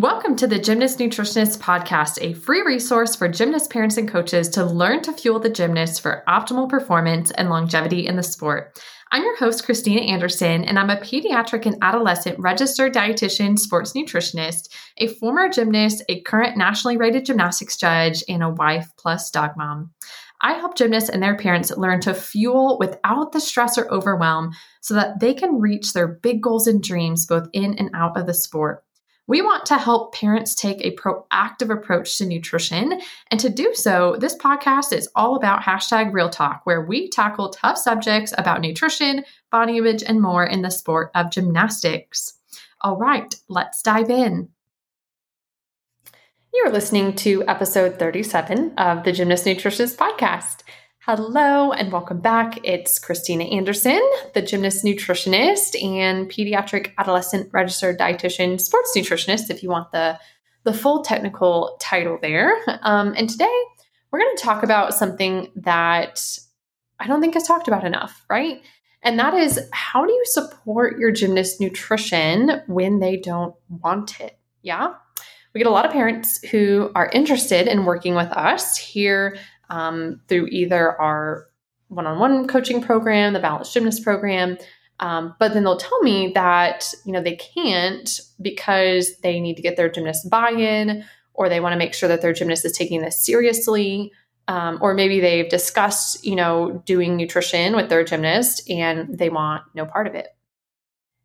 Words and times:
Welcome 0.00 0.36
to 0.36 0.46
the 0.46 0.60
Gymnast 0.60 1.00
Nutritionist 1.00 1.58
Podcast, 1.58 2.18
a 2.20 2.32
free 2.32 2.62
resource 2.62 3.16
for 3.16 3.26
gymnast 3.26 3.68
parents 3.68 3.96
and 3.96 4.08
coaches 4.08 4.48
to 4.50 4.64
learn 4.64 5.02
to 5.02 5.12
fuel 5.12 5.40
the 5.40 5.50
gymnast 5.50 6.02
for 6.02 6.22
optimal 6.28 6.68
performance 6.68 7.32
and 7.32 7.50
longevity 7.50 8.06
in 8.06 8.14
the 8.14 8.22
sport. 8.22 8.80
I'm 9.10 9.24
your 9.24 9.36
host, 9.36 9.64
Christina 9.64 10.02
Anderson, 10.02 10.64
and 10.66 10.78
I'm 10.78 10.90
a 10.90 10.98
pediatric 10.98 11.66
and 11.66 11.78
adolescent 11.82 12.38
registered 12.38 12.94
dietitian, 12.94 13.58
sports 13.58 13.92
nutritionist, 13.92 14.68
a 14.98 15.08
former 15.08 15.48
gymnast, 15.48 16.04
a 16.08 16.20
current 16.20 16.56
nationally 16.56 16.96
rated 16.96 17.24
gymnastics 17.24 17.76
judge, 17.76 18.22
and 18.28 18.44
a 18.44 18.50
wife 18.50 18.86
plus 18.98 19.32
dog 19.32 19.56
mom. 19.56 19.90
I 20.40 20.52
help 20.52 20.76
gymnasts 20.76 21.10
and 21.10 21.20
their 21.20 21.36
parents 21.36 21.76
learn 21.76 21.98
to 22.02 22.14
fuel 22.14 22.78
without 22.78 23.32
the 23.32 23.40
stress 23.40 23.76
or 23.76 23.92
overwhelm 23.92 24.52
so 24.80 24.94
that 24.94 25.18
they 25.18 25.34
can 25.34 25.60
reach 25.60 25.92
their 25.92 26.06
big 26.06 26.40
goals 26.40 26.68
and 26.68 26.80
dreams 26.80 27.26
both 27.26 27.48
in 27.52 27.74
and 27.74 27.90
out 27.94 28.16
of 28.16 28.26
the 28.26 28.34
sport. 28.34 28.84
We 29.28 29.42
want 29.42 29.66
to 29.66 29.76
help 29.76 30.14
parents 30.14 30.54
take 30.54 30.80
a 30.80 30.96
proactive 30.96 31.70
approach 31.70 32.16
to 32.16 32.24
nutrition. 32.24 32.98
And 33.30 33.38
to 33.38 33.50
do 33.50 33.74
so, 33.74 34.16
this 34.18 34.34
podcast 34.34 34.92
is 34.92 35.08
all 35.14 35.36
about 35.36 35.60
hashtag 35.60 36.14
real 36.14 36.30
talk, 36.30 36.62
where 36.64 36.80
we 36.80 37.10
tackle 37.10 37.50
tough 37.50 37.76
subjects 37.76 38.32
about 38.38 38.62
nutrition, 38.62 39.24
body 39.50 39.76
image, 39.76 40.02
and 40.02 40.22
more 40.22 40.44
in 40.44 40.62
the 40.62 40.70
sport 40.70 41.10
of 41.14 41.30
gymnastics. 41.30 42.38
All 42.80 42.96
right, 42.96 43.34
let's 43.48 43.82
dive 43.82 44.08
in. 44.08 44.48
You're 46.54 46.72
listening 46.72 47.14
to 47.16 47.46
episode 47.46 47.98
37 47.98 48.78
of 48.78 49.04
the 49.04 49.12
Gymnast 49.12 49.44
Nutritionist 49.44 49.96
Podcast. 49.96 50.62
Hello 51.10 51.72
and 51.72 51.90
welcome 51.90 52.20
back. 52.20 52.58
It's 52.64 52.98
Christina 52.98 53.44
Anderson, 53.44 53.98
the 54.34 54.42
gymnast 54.42 54.84
nutritionist 54.84 55.82
and 55.82 56.28
pediatric 56.28 56.92
adolescent 56.98 57.48
registered 57.50 57.98
dietitian, 57.98 58.60
sports 58.60 58.92
nutritionist, 58.94 59.48
if 59.48 59.62
you 59.62 59.70
want 59.70 59.90
the, 59.90 60.20
the 60.64 60.74
full 60.74 61.02
technical 61.02 61.78
title 61.80 62.18
there. 62.20 62.52
Um, 62.82 63.14
and 63.16 63.26
today 63.26 63.62
we're 64.10 64.18
going 64.18 64.36
to 64.36 64.42
talk 64.42 64.62
about 64.62 64.92
something 64.92 65.50
that 65.56 66.20
I 67.00 67.06
don't 67.06 67.22
think 67.22 67.36
is 67.36 67.44
talked 67.44 67.68
about 67.68 67.86
enough, 67.86 68.26
right? 68.28 68.60
And 69.02 69.18
that 69.18 69.32
is 69.32 69.58
how 69.72 70.04
do 70.04 70.12
you 70.12 70.24
support 70.26 70.98
your 70.98 71.10
gymnast 71.10 71.58
nutrition 71.58 72.60
when 72.66 73.00
they 73.00 73.16
don't 73.16 73.54
want 73.70 74.20
it? 74.20 74.38
Yeah. 74.60 74.92
We 75.54 75.58
get 75.60 75.68
a 75.68 75.70
lot 75.70 75.86
of 75.86 75.92
parents 75.92 76.46
who 76.50 76.90
are 76.94 77.08
interested 77.14 77.66
in 77.66 77.86
working 77.86 78.14
with 78.14 78.28
us 78.28 78.76
here 78.76 79.38
um, 79.70 80.20
through 80.28 80.46
either 80.48 81.00
our 81.00 81.48
one 81.88 82.06
on 82.06 82.18
one 82.18 82.46
coaching 82.46 82.82
program, 82.82 83.32
the 83.32 83.40
Balanced 83.40 83.72
Gymnast 83.72 84.02
program. 84.02 84.58
Um, 85.00 85.34
but 85.38 85.54
then 85.54 85.62
they'll 85.62 85.76
tell 85.76 86.00
me 86.02 86.32
that 86.34 86.92
you 87.04 87.12
know 87.12 87.22
they 87.22 87.36
can't 87.36 88.20
because 88.42 89.16
they 89.18 89.40
need 89.40 89.56
to 89.56 89.62
get 89.62 89.76
their 89.76 89.88
gymnast 89.88 90.28
buy-in 90.28 91.04
or 91.34 91.48
they 91.48 91.60
want 91.60 91.72
to 91.72 91.78
make 91.78 91.94
sure 91.94 92.08
that 92.08 92.20
their 92.20 92.32
gymnast 92.32 92.64
is 92.64 92.72
taking 92.72 93.00
this 93.00 93.24
seriously 93.24 94.10
um, 94.48 94.78
or 94.80 94.94
maybe 94.94 95.20
they've 95.20 95.48
discussed 95.48 96.24
you 96.26 96.34
know 96.34 96.82
doing 96.84 97.16
nutrition 97.16 97.76
with 97.76 97.88
their 97.88 98.02
gymnast 98.02 98.68
and 98.68 99.16
they 99.16 99.28
want 99.28 99.62
no 99.74 99.86
part 99.86 100.08
of 100.08 100.16
it 100.16 100.34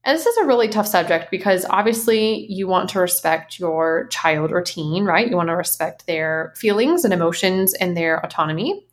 and 0.06 0.18
this 0.18 0.26
is 0.26 0.38
a 0.38 0.46
really 0.46 0.68
tough 0.68 0.88
subject 0.88 1.32
because 1.32 1.66
obviously 1.70 2.46
you 2.52 2.68
want 2.68 2.90
to 2.90 3.00
respect 3.00 3.58
your 3.58 4.08
child 4.08 4.52
or 4.52 4.62
teen, 4.62 5.06
right? 5.06 5.30
You 5.30 5.38
want 5.38 5.48
to 5.48 5.56
respect 5.56 6.06
their 6.08 6.54
feelings 6.58 7.06
and 7.06 7.14
emotions 7.14 7.74
and 7.74 7.96
their 7.96 8.18
autonomy. 8.18 8.86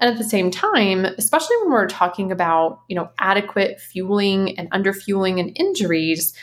And 0.00 0.10
at 0.10 0.18
the 0.18 0.28
same 0.28 0.50
time, 0.50 1.04
especially 1.04 1.56
when 1.58 1.72
we're 1.72 1.88
talking 1.88 2.30
about, 2.30 2.80
you 2.88 2.96
know, 2.96 3.10
adequate 3.18 3.80
fueling 3.80 4.58
and 4.58 4.70
underfueling 4.70 5.40
and 5.40 5.56
injuries, 5.58 6.34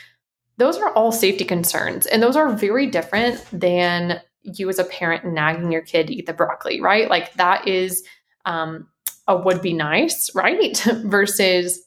those 0.56 0.78
are 0.78 0.92
all 0.94 1.12
safety 1.12 1.44
concerns. 1.44 2.06
And 2.06 2.20
those 2.20 2.36
are 2.36 2.52
very 2.52 2.88
different 2.88 3.44
than 3.52 4.20
you 4.42 4.68
as 4.68 4.78
a 4.78 4.84
parent 4.84 5.24
nagging 5.26 5.70
your 5.70 5.82
kid 5.82 6.08
to 6.08 6.14
eat 6.14 6.26
the 6.26 6.32
broccoli, 6.32 6.80
right? 6.80 7.08
Like 7.08 7.32
that 7.34 7.68
is 7.68 8.04
um, 8.44 8.88
a 9.28 9.36
would 9.36 9.62
be 9.62 9.74
nice, 9.74 10.30
right? 10.34 10.76
Versus 11.04 11.80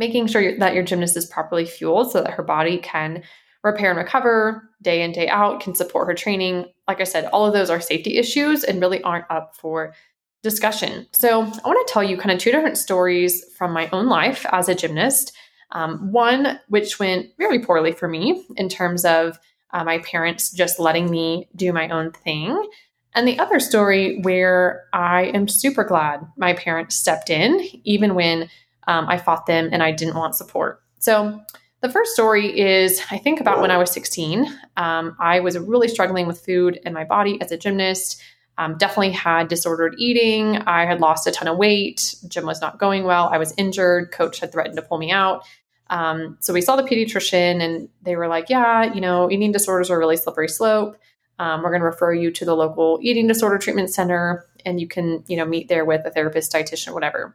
making 0.00 0.26
sure 0.26 0.58
that 0.58 0.74
your 0.74 0.82
gymnast 0.82 1.14
is 1.14 1.26
properly 1.26 1.66
fueled 1.66 2.10
so 2.10 2.22
that 2.22 2.32
her 2.32 2.42
body 2.42 2.78
can 2.78 3.22
repair 3.62 3.90
and 3.90 3.98
recover 3.98 4.70
day 4.80 5.02
in, 5.02 5.12
day 5.12 5.28
out, 5.28 5.60
can 5.60 5.74
support 5.74 6.08
her 6.08 6.14
training. 6.14 6.64
Like 6.88 7.02
I 7.02 7.04
said, 7.04 7.26
all 7.26 7.44
of 7.44 7.52
those 7.52 7.68
are 7.68 7.82
safety 7.82 8.16
issues 8.16 8.64
and 8.64 8.80
really 8.80 9.02
aren't 9.02 9.30
up 9.30 9.54
for 9.54 9.94
discussion. 10.42 11.06
So, 11.12 11.42
I 11.42 11.68
want 11.68 11.86
to 11.86 11.92
tell 11.92 12.02
you 12.02 12.16
kind 12.16 12.30
of 12.30 12.38
two 12.38 12.50
different 12.50 12.78
stories 12.78 13.44
from 13.58 13.74
my 13.74 13.90
own 13.92 14.06
life 14.06 14.46
as 14.50 14.70
a 14.70 14.74
gymnast. 14.74 15.36
Um, 15.72 16.10
one, 16.10 16.58
which 16.68 16.98
went 16.98 17.26
very 17.36 17.60
poorly 17.60 17.92
for 17.92 18.08
me 18.08 18.44
in 18.56 18.70
terms 18.70 19.04
of 19.04 19.38
uh, 19.72 19.84
my 19.84 19.98
parents 19.98 20.50
just 20.50 20.80
letting 20.80 21.10
me 21.10 21.46
do 21.54 21.74
my 21.74 21.90
own 21.90 22.10
thing. 22.10 22.68
And 23.14 23.28
the 23.28 23.38
other 23.38 23.60
story 23.60 24.20
where 24.22 24.84
I 24.92 25.24
am 25.34 25.46
super 25.46 25.84
glad 25.84 26.26
my 26.36 26.54
parents 26.54 26.96
stepped 26.96 27.28
in, 27.28 27.60
even 27.84 28.14
when 28.14 28.48
um, 28.90 29.08
I 29.08 29.18
fought 29.18 29.46
them 29.46 29.68
and 29.70 29.82
I 29.82 29.92
didn't 29.92 30.16
want 30.16 30.34
support. 30.34 30.82
So, 30.98 31.40
the 31.80 31.88
first 31.88 32.12
story 32.12 32.60
is 32.60 33.00
I 33.10 33.16
think 33.16 33.40
about 33.40 33.62
when 33.62 33.70
I 33.70 33.78
was 33.78 33.90
16. 33.90 34.46
Um, 34.76 35.16
I 35.18 35.40
was 35.40 35.56
really 35.58 35.88
struggling 35.88 36.26
with 36.26 36.44
food 36.44 36.78
and 36.84 36.92
my 36.92 37.04
body 37.04 37.40
as 37.40 37.52
a 37.52 37.56
gymnast. 37.56 38.20
Um, 38.58 38.76
definitely 38.76 39.12
had 39.12 39.48
disordered 39.48 39.94
eating. 39.96 40.58
I 40.58 40.84
had 40.84 41.00
lost 41.00 41.26
a 41.26 41.30
ton 41.30 41.48
of 41.48 41.56
weight. 41.56 42.16
Gym 42.28 42.44
was 42.44 42.60
not 42.60 42.78
going 42.78 43.04
well. 43.04 43.30
I 43.32 43.38
was 43.38 43.54
injured. 43.56 44.12
Coach 44.12 44.40
had 44.40 44.52
threatened 44.52 44.76
to 44.76 44.82
pull 44.82 44.98
me 44.98 45.10
out. 45.10 45.46
Um, 45.88 46.36
so 46.40 46.52
we 46.52 46.60
saw 46.60 46.76
the 46.76 46.82
pediatrician 46.82 47.62
and 47.62 47.88
they 48.02 48.16
were 48.16 48.28
like, 48.28 48.50
yeah, 48.50 48.92
you 48.92 49.00
know, 49.00 49.30
eating 49.30 49.50
disorders 49.50 49.88
are 49.88 49.96
a 49.96 49.98
really 49.98 50.18
slippery 50.18 50.48
slope. 50.48 50.98
Um, 51.38 51.62
we're 51.62 51.70
going 51.70 51.80
to 51.80 51.86
refer 51.86 52.12
you 52.12 52.30
to 52.32 52.44
the 52.44 52.54
local 52.54 52.98
eating 53.00 53.26
disorder 53.26 53.56
treatment 53.56 53.88
center 53.88 54.46
and 54.66 54.78
you 54.78 54.86
can, 54.86 55.24
you 55.28 55.38
know, 55.38 55.46
meet 55.46 55.68
there 55.68 55.86
with 55.86 56.04
a 56.04 56.10
therapist, 56.10 56.52
dietitian, 56.52 56.92
whatever. 56.92 57.34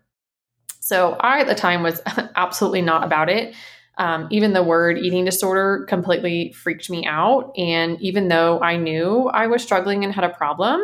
So 0.85 1.17
I, 1.19 1.39
at 1.39 1.47
the 1.47 1.55
time, 1.55 1.81
was 1.81 1.99
absolutely 2.35 2.83
not 2.83 3.03
about 3.03 3.27
it. 3.27 3.55
Um, 3.97 4.27
even 4.29 4.53
the 4.53 4.61
word 4.61 4.99
eating 4.99 5.25
disorder 5.25 5.83
completely 5.89 6.51
freaked 6.51 6.91
me 6.91 7.07
out. 7.07 7.51
And 7.57 7.99
even 8.01 8.27
though 8.27 8.61
I 8.61 8.77
knew 8.77 9.27
I 9.29 9.47
was 9.47 9.63
struggling 9.63 10.03
and 10.03 10.13
had 10.13 10.23
a 10.23 10.29
problem, 10.29 10.83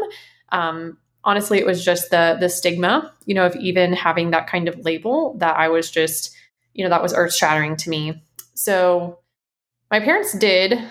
um, 0.51 0.97
honestly, 1.23 1.59
it 1.59 1.67
was 1.67 1.85
just 1.85 2.09
the 2.09 2.35
the 2.39 2.49
stigma, 2.49 3.13
you 3.27 3.35
know, 3.35 3.45
of 3.45 3.55
even 3.57 3.93
having 3.93 4.31
that 4.31 4.47
kind 4.47 4.67
of 4.67 4.79
label 4.79 5.35
that 5.37 5.55
I 5.55 5.67
was 5.67 5.91
just, 5.91 6.35
you 6.73 6.83
know, 6.83 6.89
that 6.89 7.03
was 7.03 7.13
earth 7.13 7.35
shattering 7.35 7.75
to 7.77 7.89
me. 7.91 8.23
So 8.55 9.19
my 9.91 9.99
parents 9.99 10.33
did 10.33 10.81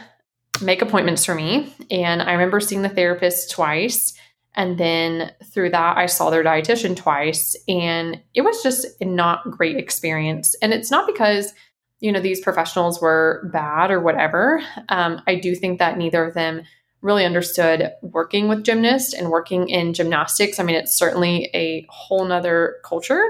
make 0.63 0.83
appointments 0.83 1.25
for 1.25 1.35
me, 1.35 1.75
and 1.91 2.23
I 2.23 2.31
remember 2.31 2.61
seeing 2.61 2.83
the 2.83 2.89
therapist 2.89 3.51
twice. 3.51 4.15
And 4.57 4.79
then 4.79 5.33
through 5.45 5.71
that, 5.71 5.97
I 5.97 6.07
saw 6.07 6.29
their 6.29 6.43
dietitian 6.43 6.97
twice, 6.97 7.57
and 7.69 8.21
it 8.35 8.43
was 8.43 8.63
just 8.63 8.87
a 9.01 9.05
not 9.05 9.49
great 9.51 9.77
experience. 9.77 10.57
And 10.61 10.73
it's 10.73 10.91
not 10.91 11.07
because, 11.07 11.55
you 12.01 12.11
know, 12.11 12.21
these 12.21 12.41
professionals 12.41 13.01
were 13.01 13.49
bad 13.53 13.91
or 13.91 14.01
whatever. 14.01 14.63
Um, 14.89 15.23
I 15.27 15.37
do 15.37 15.55
think 15.55 15.79
that 15.79 15.99
neither 15.99 16.25
of 16.25 16.35
them 16.35 16.63
really 17.01 17.25
understood 17.25 17.93
working 18.03 18.49
with 18.49 18.65
gymnasts 18.65 19.15
and 19.15 19.31
working 19.31 19.69
in 19.69 19.95
gymnastics. 19.95 20.59
I 20.59 20.65
mean, 20.65 20.77
it's 20.77 20.95
certainly 20.95 21.49
a 21.55 21.87
whole 21.89 22.25
nother 22.25 22.77
culture. 22.85 23.23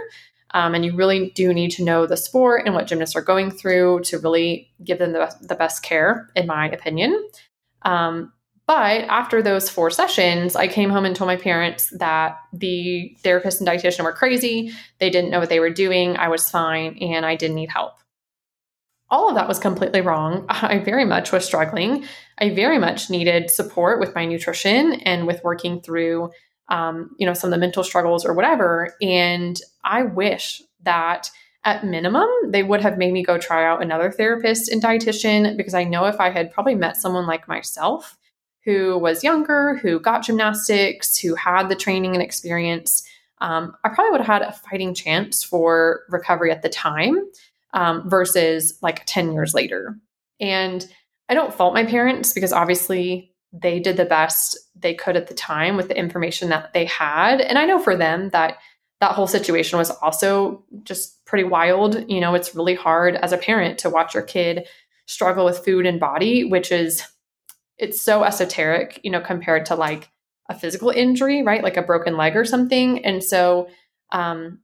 Um, 0.53 0.75
and 0.75 0.85
you 0.85 0.97
really 0.97 1.31
do 1.31 1.55
need 1.55 1.71
to 1.73 1.85
know 1.85 2.07
the 2.07 2.17
sport 2.17 2.63
and 2.67 2.75
what 2.75 2.89
gymnasts 2.89 3.15
are 3.15 3.23
going 3.23 3.53
through 3.53 4.01
to 4.05 4.19
really 4.19 4.73
give 4.83 4.99
them 4.99 5.13
the, 5.13 5.33
the 5.43 5.55
best 5.55 5.85
care, 5.85 6.29
in 6.35 6.49
my 6.49 6.69
opinion. 6.69 7.29
Um, 7.83 8.33
but 8.71 9.01
after 9.09 9.43
those 9.43 9.69
four 9.69 9.91
sessions, 9.91 10.55
I 10.55 10.69
came 10.69 10.91
home 10.91 11.05
and 11.05 11.17
told 11.17 11.27
my 11.27 11.35
parents 11.35 11.93
that 11.99 12.39
the 12.53 13.17
therapist 13.19 13.61
and 13.61 13.69
dietitian 13.69 14.05
were 14.05 14.13
crazy. 14.13 14.71
They 15.01 15.11
didn't 15.11 15.33
know 15.33 15.41
what 15.41 15.49
they 15.49 15.59
were 15.59 15.71
doing. 15.71 16.17
I 16.17 16.29
was 16.29 16.49
fine 16.49 16.97
and 17.01 17.27
I 17.27 17.35
didn't 17.35 17.57
need 17.57 17.71
help. 17.71 17.95
All 19.09 19.29
of 19.29 19.35
that 19.35 19.49
was 19.49 19.59
completely 19.59 20.03
wrong. 20.03 20.47
I 20.49 20.79
very 20.79 21.05
much 21.05 21.33
was 21.33 21.45
struggling. 21.45 22.05
I 22.39 22.51
very 22.51 22.79
much 22.79 23.11
needed 23.11 23.51
support 23.51 23.99
with 23.99 24.15
my 24.15 24.25
nutrition 24.25 24.93
and 25.01 25.27
with 25.27 25.43
working 25.43 25.81
through, 25.81 26.31
um, 26.69 27.11
you 27.19 27.27
know, 27.27 27.35
some 27.35 27.49
of 27.49 27.53
the 27.57 27.59
mental 27.59 27.83
struggles 27.83 28.25
or 28.25 28.35
whatever. 28.35 28.95
And 29.03 29.61
I 29.83 30.05
wish 30.05 30.63
that 30.85 31.29
at 31.65 31.85
minimum, 31.85 32.29
they 32.47 32.63
would 32.63 32.83
have 32.83 32.99
made 32.99 33.13
me 33.13 33.25
go 33.25 33.37
try 33.37 33.67
out 33.67 33.83
another 33.83 34.13
therapist 34.13 34.69
and 34.69 34.81
dietitian 34.81 35.57
because 35.57 35.75
I 35.75 35.83
know 35.83 36.05
if 36.05 36.21
I 36.21 36.31
had 36.31 36.53
probably 36.53 36.77
met 36.77 36.97
someone 36.97 37.27
like 37.27 37.49
myself 37.49 38.17
who 38.65 38.99
was 38.99 39.25
younger, 39.25 39.77
who 39.77 39.99
got 39.99 40.23
gymnastics, 40.23 41.17
who 41.17 41.35
had 41.35 41.69
the 41.69 41.75
training 41.75 42.15
and 42.15 42.23
experience, 42.23 43.03
um, 43.41 43.75
I 43.85 43.89
probably 43.89 44.11
would 44.11 44.21
have 44.21 44.43
had 44.43 44.43
a 44.43 44.53
fighting 44.53 44.95
chance 44.95 45.43
for 45.43 46.03
recovery 46.11 46.51
at 46.51 46.63
the 46.63 46.69
time 46.69 47.19
um, 47.73 48.09
versus 48.09 48.79
like 48.83 49.05
10 49.07 49.33
years 49.33 49.55
later. 49.55 49.97
And 50.41 50.87
I 51.29 51.35
don't 51.35 51.55
fault 51.55 51.75
my 51.75 51.85
parents 51.85 52.33
because 52.33 52.53
obviously 52.53 53.33
they 53.53 53.81
did 53.81 53.97
the 53.97 54.05
best 54.05 54.59
they 54.77 54.95
could 54.95 55.17
at 55.17 55.27
the 55.27 55.35
time 55.35 55.77
with 55.77 55.89
the 55.89 55.97
information 55.97 56.51
that 56.51 56.73
they 56.73 56.85
had. 56.85 57.41
And 57.41 57.59
I 57.59 57.65
know 57.65 57.79
for 57.79 57.97
them 57.97 58.31
that 58.31 58.59
that 59.01 59.13
whole 59.13 59.27
situation 59.27 59.79
was 59.79 59.91
also 59.91 60.63
just 60.83 61.25
pretty 61.25 61.45
wild. 61.45 62.09
You 62.09 62.21
know, 62.21 62.35
it's 62.35 62.55
really 62.55 62.75
hard 62.75 63.17
as 63.17 63.33
a 63.33 63.39
parent 63.39 63.79
to 63.79 63.91
watch 63.91 64.15
your 64.15 64.23
kid 64.23 64.69
struggle 65.07 65.45
with 65.45 65.65
food 65.65 65.87
and 65.87 65.99
body, 65.99 66.45
which 66.45 66.71
is 66.71 67.03
it's 67.81 68.01
so 68.01 68.23
esoteric, 68.23 69.01
you 69.03 69.11
know, 69.11 69.21
compared 69.21 69.67
to 69.67 69.75
like 69.75 70.11
a 70.49 70.55
physical 70.55 70.91
injury, 70.91 71.43
right? 71.43 71.63
Like 71.63 71.77
a 71.77 71.83
broken 71.83 72.17
leg 72.17 72.37
or 72.37 72.45
something. 72.45 73.05
And 73.05 73.25
so, 73.25 73.69
um, 74.13 74.61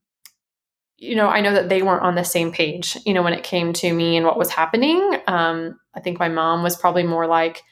you 0.99 1.15
know, 1.15 1.29
I 1.29 1.41
know 1.41 1.53
that 1.55 1.69
they 1.69 1.83
weren't 1.83 2.03
on 2.03 2.15
the 2.15 2.25
same 2.25 2.53
page, 2.53 2.97
you 3.05 3.15
know, 3.15 3.23
when 3.23 3.33
it 3.33 3.45
came 3.45 3.73
to 3.75 3.93
me 3.93 4.17
and 4.17 4.27
what 4.27 4.39
was 4.39 4.51
happening. 4.51 5.19
Um, 5.27 5.79
I 5.95 6.01
think 6.01 6.19
my 6.19 6.29
mom 6.29 6.63
was 6.63 6.77
probably 6.77 7.03
more 7.03 7.27
like, 7.27 7.63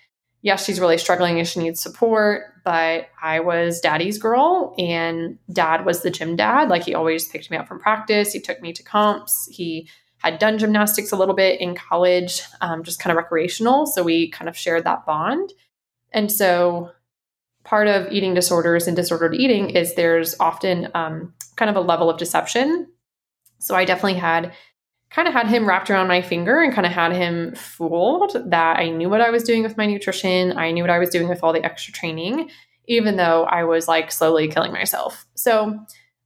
yeah, 0.43 0.57
she's 0.57 0.81
really 0.81 0.99
struggling 0.99 1.39
and 1.39 1.49
she 1.49 1.61
needs 1.61 1.81
support. 1.81 2.45
But 2.65 3.09
I 3.23 3.41
was 3.41 3.81
daddy's 3.81 4.19
girl 4.19 4.75
and 4.79 5.39
dad 5.53 5.85
was 5.85 6.03
the 6.03 6.11
gym 6.11 6.37
dad. 6.37 6.69
Like 6.69 6.85
he 6.85 6.95
always 6.95 7.29
picked 7.29 7.51
me 7.51 7.57
up 7.57 7.69
from 7.69 7.81
practice. 7.81 8.33
He 8.33 8.41
took 8.41 8.61
me 8.61 8.73
to 8.73 8.83
comps. 8.83 9.49
He 9.51 9.89
had 10.31 10.39
done 10.39 10.59
gymnastics 10.59 11.13
a 11.13 11.17
little 11.17 11.35
bit 11.35 11.61
in 11.61 11.75
college, 11.75 12.43
um, 12.61 12.83
just 12.83 13.01
kind 13.01 13.11
of 13.11 13.17
recreational. 13.17 13.87
So 13.87 14.03
we 14.03 14.31
kind 14.31 14.49
of 14.49 14.57
shared 14.57 14.85
that 14.85 15.07
bond. 15.07 15.53
And 16.13 16.31
so 16.31 16.91
part 17.65 17.89
of 17.89 18.11
eating 18.13 18.35
disorders 18.35 18.87
and 18.87 18.97
disordered 18.97 19.35
eating 19.35 19.71
is 19.71 19.95
there's 19.95 20.39
often 20.39 20.89
um, 20.95 21.35
kind 21.57 21.71
of 21.71 21.77
a 21.77 21.81
level 21.81 22.11
of 22.11 22.19
deception. 22.19 22.89
So 23.59 23.75
I 23.75 23.85
definitely 23.85 24.19
had 24.19 24.53
kind 25.11 25.29
of 25.29 25.35
had 25.35 25.47
him 25.47 25.67
wrapped 25.67 25.91
around 25.91 26.09
my 26.09 26.21
finger 26.21 26.61
and 26.61 26.75
kind 26.75 26.87
of 26.87 26.93
had 26.93 27.13
him 27.13 27.55
fooled 27.55 28.37
that 28.51 28.79
I 28.79 28.91
knew 28.91 29.09
what 29.09 29.21
I 29.21 29.31
was 29.31 29.45
doing 29.45 29.63
with 29.63 29.77
my 29.77 29.87
nutrition. 29.87 30.57
I 30.59 30.73
knew 30.73 30.83
what 30.83 30.91
I 30.91 30.99
was 30.99 31.11
doing 31.11 31.29
with 31.29 31.43
all 31.43 31.53
the 31.53 31.65
extra 31.65 31.93
training, 31.93 32.51
even 32.87 33.17
though 33.17 33.45
I 33.45 33.65
was 33.65 33.87
like 33.87 34.11
slowly 34.11 34.49
killing 34.49 34.73
myself. 34.73 35.25
So 35.35 35.79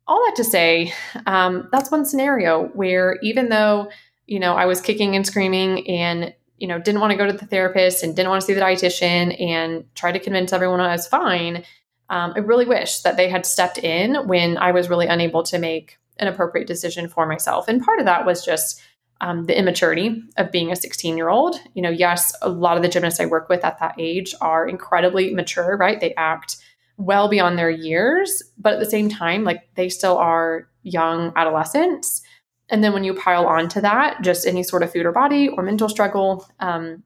all 0.09 0.25
that 0.27 0.37
to 0.37 0.45
say, 0.45 0.93
um, 1.27 1.69
that's 1.71 1.91
one 1.91 2.05
scenario 2.05 2.69
where 2.69 3.19
even 3.23 3.51
though, 3.51 3.91
you 4.27 4.41
know, 4.41 4.55
I 4.55 4.65
was 4.65 4.81
kicking 4.81 5.15
and 5.15 5.27
screaming 5.27 5.87
and, 5.87 6.35
you 6.57 6.67
know, 6.67 6.79
didn't 6.79 7.01
want 7.01 7.11
to 7.13 7.17
go 7.17 7.27
to 7.27 7.33
the 7.33 7.47
therapist 7.47 8.03
and 8.03 8.17
didn't 8.17 8.31
want 8.31 8.41
to 8.41 8.47
see 8.47 8.55
the 8.55 8.61
dietitian 8.61 9.41
and 9.41 9.85
try 9.95 10.11
to 10.11 10.19
convince 10.19 10.53
everyone 10.53 10.81
I 10.81 10.93
was 10.93 11.07
fine, 11.07 11.65
um, 12.11 12.33
I 12.35 12.39
really 12.39 12.65
wish 12.65 13.01
that 13.01 13.17
they 13.17 13.29
had 13.29 13.45
stepped 13.45 13.79
in 13.79 14.27
when 14.27 14.57
I 14.57 14.73
was 14.73 14.89
really 14.89 15.07
unable 15.07 15.43
to 15.45 15.59
make 15.59 15.99
an 16.19 16.27
appropriate 16.27 16.67
decision 16.67 17.07
for 17.09 17.27
myself. 17.27 17.69
And 17.69 17.85
part 17.85 18.01
of 18.01 18.07
that 18.07 18.25
was 18.25 18.45
just 18.45 18.81
um, 19.21 19.45
the 19.45 19.59
immaturity 19.59 20.23
of 20.37 20.51
being 20.51 20.73
a 20.73 20.77
16 20.77 21.17
year 21.17 21.29
old. 21.29 21.57
You 21.75 21.83
know, 21.83 21.91
yes, 21.91 22.35
a 22.41 22.49
lot 22.49 22.77
of 22.77 22.83
the 22.83 22.89
gymnasts 22.89 23.21
I 23.21 23.27
work 23.27 23.49
with 23.49 23.65
at 23.65 23.79
that 23.81 23.97
age 23.99 24.35
are 24.41 24.67
incredibly 24.67 25.35
mature, 25.35 25.77
right? 25.77 26.01
They 26.01 26.15
act 26.15 26.57
well 26.99 27.29
beyond 27.29 27.57
their 27.57 27.71
years, 27.71 28.43
but 28.59 28.75
at 28.75 28.81
the 28.81 28.91
same 28.91 29.09
time, 29.09 29.45
like 29.45 29.63
they 29.77 29.89
still 29.89 30.19
are 30.19 30.69
young 30.83 31.33
adolescents. 31.37 32.21
And 32.69 32.85
then 32.85 32.93
when 32.93 33.05
you 33.05 33.15
pile 33.15 33.47
onto 33.47 33.81
that, 33.81 34.21
just 34.21 34.47
any 34.47 34.63
sort 34.63 34.83
of 34.83 34.93
food 34.93 35.07
or 35.07 35.13
body 35.13 35.49
or 35.49 35.63
mental 35.63 35.89
struggle, 35.89 36.47
um, 36.61 37.03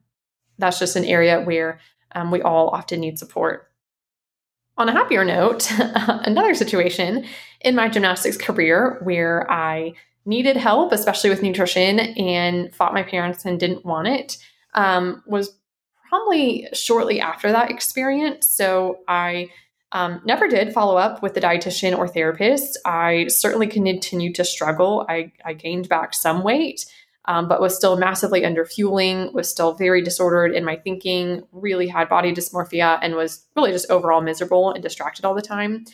that's 0.57 0.79
just 0.79 0.95
an 0.95 1.05
area 1.05 1.41
where 1.41 1.79
um, 2.15 2.31
we 2.31 2.41
all 2.41 2.69
often 2.69 2.99
need 2.99 3.17
support. 3.17 3.69
On 4.77 4.89
a 4.89 4.91
happier 4.91 5.23
note, 5.23 5.71
another 5.79 6.55
situation 6.55 7.25
in 7.61 7.75
my 7.75 7.87
gymnastics 7.87 8.35
career 8.35 8.99
where 9.03 9.49
I 9.49 9.93
needed 10.25 10.57
help, 10.57 10.91
especially 10.91 11.29
with 11.29 11.43
nutrition, 11.43 11.99
and 11.99 12.73
fought 12.73 12.93
my 12.93 13.03
parents 13.03 13.45
and 13.45 13.59
didn't 13.59 13.85
want 13.85 14.07
it, 14.07 14.37
um, 14.73 15.23
was 15.27 15.55
probably 16.09 16.67
shortly 16.73 17.21
after 17.21 17.51
that 17.51 17.69
experience. 17.69 18.49
So 18.49 18.99
I 19.07 19.49
um, 19.93 20.21
never 20.25 20.47
did 20.47 20.73
follow 20.73 20.97
up 20.97 21.21
with 21.21 21.35
the 21.35 21.39
dietitian 21.39 21.97
or 21.97 22.07
therapist. 22.07 22.77
I 22.83 23.27
certainly 23.27 23.67
continued 23.67 24.35
to 24.35 24.43
struggle. 24.43 25.05
I, 25.07 25.31
I 25.45 25.53
gained 25.53 25.87
back 25.87 26.15
some 26.15 26.43
weight, 26.43 26.85
um, 27.25 27.47
but 27.47 27.61
was 27.61 27.75
still 27.75 27.95
massively 27.95 28.43
under 28.43 28.65
fueling, 28.65 29.31
was 29.33 29.49
still 29.49 29.73
very 29.73 30.01
disordered 30.01 30.53
in 30.53 30.65
my 30.65 30.75
thinking, 30.75 31.43
really 31.51 31.87
had 31.87 32.09
body 32.09 32.33
dysmorphia, 32.33 32.97
and 33.03 33.15
was 33.15 33.45
really 33.55 33.71
just 33.71 33.89
overall 33.91 34.21
miserable 34.21 34.71
and 34.71 34.81
distracted 34.81 35.25
all 35.25 35.35
the 35.35 35.41
time. 35.43 35.85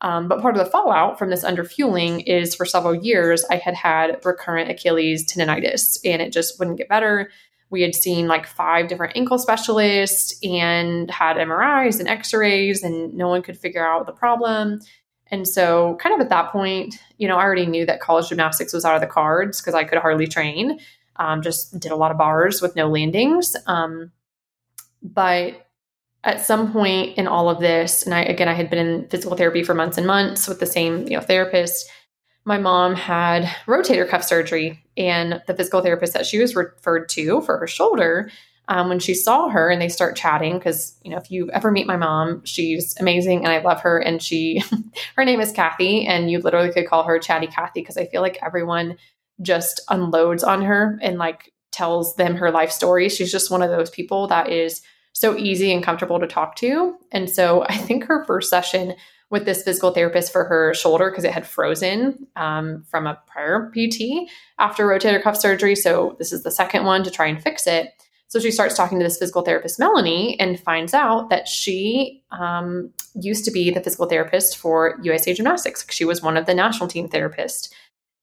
Um, 0.00 0.28
but 0.28 0.40
part 0.40 0.56
of 0.56 0.64
the 0.64 0.70
fallout 0.70 1.18
from 1.18 1.30
this 1.30 1.44
underfueling 1.44 2.22
is 2.26 2.54
for 2.54 2.64
several 2.64 2.94
years, 2.94 3.44
I 3.50 3.56
had 3.56 3.74
had 3.74 4.24
recurrent 4.24 4.70
Achilles 4.70 5.26
tendonitis 5.26 5.98
and 6.04 6.22
it 6.22 6.32
just 6.32 6.58
wouldn't 6.58 6.78
get 6.78 6.88
better. 6.88 7.30
We 7.70 7.82
had 7.82 7.94
seen 7.94 8.28
like 8.28 8.46
five 8.46 8.88
different 8.88 9.16
ankle 9.16 9.38
specialists 9.38 10.38
and 10.42 11.10
had 11.10 11.36
MRIs 11.36 12.00
and 12.00 12.08
x 12.08 12.32
rays, 12.32 12.82
and 12.82 13.14
no 13.14 13.28
one 13.28 13.42
could 13.42 13.58
figure 13.58 13.86
out 13.86 14.06
the 14.06 14.12
problem. 14.12 14.80
And 15.30 15.46
so, 15.46 15.96
kind 16.00 16.14
of 16.14 16.20
at 16.20 16.30
that 16.30 16.50
point, 16.50 16.98
you 17.18 17.28
know, 17.28 17.36
I 17.36 17.42
already 17.42 17.66
knew 17.66 17.84
that 17.86 18.00
college 18.00 18.30
gymnastics 18.30 18.72
was 18.72 18.84
out 18.84 18.94
of 18.94 19.00
the 19.00 19.06
cards 19.06 19.60
because 19.60 19.74
I 19.74 19.84
could 19.84 19.98
hardly 19.98 20.26
train. 20.26 20.78
Um, 21.16 21.42
just 21.42 21.78
did 21.78 21.92
a 21.92 21.96
lot 21.96 22.10
of 22.10 22.18
bars 22.18 22.62
with 22.62 22.76
no 22.76 22.88
landings. 22.88 23.54
Um, 23.66 24.12
but 25.02 25.66
at 26.24 26.44
some 26.44 26.72
point 26.72 27.18
in 27.18 27.26
all 27.26 27.50
of 27.50 27.60
this, 27.60 28.02
and 28.02 28.14
I 28.14 28.22
again, 28.22 28.48
I 28.48 28.54
had 28.54 28.70
been 28.70 28.86
in 28.86 29.08
physical 29.08 29.36
therapy 29.36 29.62
for 29.62 29.74
months 29.74 29.98
and 29.98 30.06
months 30.06 30.48
with 30.48 30.60
the 30.60 30.66
same 30.66 31.06
you 31.08 31.16
know 31.16 31.20
therapist 31.20 31.88
my 32.48 32.56
mom 32.56 32.94
had 32.94 33.44
rotator 33.66 34.08
cuff 34.08 34.24
surgery, 34.24 34.82
and 34.96 35.42
the 35.46 35.54
physical 35.54 35.82
therapist 35.82 36.14
that 36.14 36.24
she 36.24 36.38
was 36.38 36.56
referred 36.56 37.08
to 37.10 37.42
for 37.42 37.58
her 37.58 37.66
shoulder. 37.66 38.30
Um, 38.68 38.88
when 38.88 38.98
she 38.98 39.14
saw 39.14 39.48
her 39.48 39.70
and 39.70 39.80
they 39.80 39.88
start 39.88 40.16
chatting, 40.16 40.58
because 40.58 40.98
you 41.02 41.10
know, 41.10 41.18
if 41.18 41.30
you 41.30 41.50
ever 41.52 41.70
meet 41.70 41.86
my 41.86 41.96
mom, 41.96 42.44
she's 42.44 42.94
amazing 42.98 43.44
and 43.44 43.52
I 43.52 43.58
love 43.60 43.80
her. 43.82 43.98
And 43.98 44.22
she, 44.22 44.62
her 45.16 45.24
name 45.26 45.40
is 45.40 45.52
Kathy, 45.52 46.06
and 46.06 46.30
you 46.30 46.38
literally 46.38 46.72
could 46.72 46.88
call 46.88 47.02
her 47.04 47.18
Chatty 47.18 47.48
Kathy 47.48 47.80
because 47.80 47.98
I 47.98 48.06
feel 48.06 48.22
like 48.22 48.38
everyone 48.42 48.96
just 49.42 49.82
unloads 49.90 50.42
on 50.42 50.62
her 50.62 50.98
and 51.02 51.18
like 51.18 51.52
tells 51.70 52.16
them 52.16 52.34
her 52.36 52.50
life 52.50 52.72
story. 52.72 53.10
She's 53.10 53.30
just 53.30 53.50
one 53.50 53.62
of 53.62 53.70
those 53.70 53.90
people 53.90 54.26
that 54.28 54.50
is 54.50 54.80
so 55.12 55.36
easy 55.36 55.70
and 55.70 55.84
comfortable 55.84 56.18
to 56.18 56.26
talk 56.26 56.56
to. 56.56 56.96
And 57.12 57.28
so 57.28 57.64
I 57.68 57.76
think 57.76 58.04
her 58.04 58.24
first 58.24 58.48
session 58.48 58.94
with 59.30 59.44
this 59.44 59.62
physical 59.62 59.92
therapist 59.92 60.32
for 60.32 60.44
her 60.44 60.72
shoulder 60.74 61.10
because 61.10 61.24
it 61.24 61.32
had 61.32 61.46
frozen 61.46 62.26
um, 62.36 62.84
from 62.90 63.06
a 63.06 63.20
prior 63.26 63.70
PT 63.70 64.28
after 64.58 64.86
rotator 64.86 65.22
cuff 65.22 65.36
surgery. 65.36 65.74
So 65.74 66.16
this 66.18 66.32
is 66.32 66.42
the 66.42 66.50
second 66.50 66.84
one 66.84 67.04
to 67.04 67.10
try 67.10 67.26
and 67.26 67.42
fix 67.42 67.66
it. 67.66 67.92
So 68.28 68.38
she 68.38 68.50
starts 68.50 68.74
talking 68.74 68.98
to 68.98 69.04
this 69.04 69.18
physical 69.18 69.42
therapist, 69.42 69.78
Melanie, 69.78 70.38
and 70.38 70.60
finds 70.60 70.92
out 70.92 71.30
that 71.30 71.48
she 71.48 72.22
um, 72.30 72.90
used 73.14 73.44
to 73.46 73.50
be 73.50 73.70
the 73.70 73.80
physical 73.80 74.06
therapist 74.06 74.58
for 74.58 74.98
USA 75.02 75.32
Gymnastics. 75.32 75.86
She 75.90 76.04
was 76.04 76.22
one 76.22 76.36
of 76.36 76.44
the 76.44 76.54
national 76.54 76.88
team 76.88 77.08
therapists. 77.08 77.70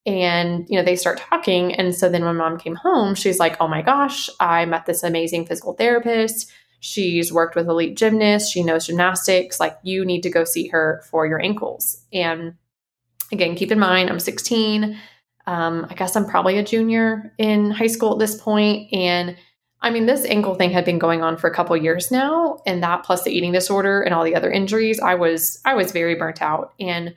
And, 0.06 0.68
you 0.69 0.78
know, 0.78 0.86
they 0.86 0.96
start 0.96 1.18
talking. 1.18 1.74
And 1.74 1.96
so 1.96 2.07
then 2.07 2.24
when 2.24 2.36
mom 2.36 2.60
came 2.60 2.75
home, 2.75 3.16
she's 3.16 3.40
like, 3.40 3.57
oh 3.60 3.68
my 3.68 3.81
gosh, 3.81 4.30
I 4.40 4.66
met 4.66 4.86
this 4.86 5.02
amazing 5.02 5.48
physical 5.48 5.74
therapist. 5.74 6.52
She's 6.80 7.31
worked 7.31 7.56
with 7.56 7.68
elite 7.68 7.98
gymnasts. 7.98 8.51
She 8.51 8.63
knows 8.63 8.88
gymnastics. 8.88 9.59
Like, 9.59 9.78
you 9.83 10.06
need 10.06 10.21
to 10.21 10.30
go 10.30 10.44
see 10.44 10.68
her 10.68 11.04
for 11.09 11.26
your 11.26 11.42
ankles. 11.42 12.04
And 12.14 12.56
again, 13.31 13.56
keep 13.56 13.71
in 13.71 13.80
mind, 13.80 14.09
I'm 14.09 14.19
16. 14.19 14.97
Um, 15.47 15.88
I 15.90 15.94
guess 15.94 16.16
I'm 16.16 16.26
probably 16.26 16.57
a 16.57 16.64
junior 16.64 17.33
in 17.38 17.71
high 17.71 17.88
school 17.88 18.14
at 18.14 18.19
this 18.19 18.40
point. 18.40 18.92
And 18.94 19.38
I 19.81 19.92
mean, 19.92 20.07
this 20.07 20.26
ankle 20.26 20.56
thing 20.56 20.71
had 20.71 20.85
been 20.85 20.97
going 20.97 21.21
on 21.21 21.38
for 21.38 21.47
a 21.47 21.54
couple 21.54 21.78
years 21.78 22.09
now, 22.09 22.59
and 22.66 22.81
that 22.81 23.04
plus 23.04 23.23
the 23.23 23.31
eating 23.31 23.52
disorder 23.52 24.02
and 24.02 24.16
all 24.16 24.23
the 24.23 24.35
other 24.35 24.52
injuries, 24.52 24.99
I 24.99 25.14
was 25.14 25.61
I 25.64 25.76
was 25.76 25.92
very 25.92 26.16
burnt 26.16 26.42
out. 26.42 26.73
And 26.80 27.14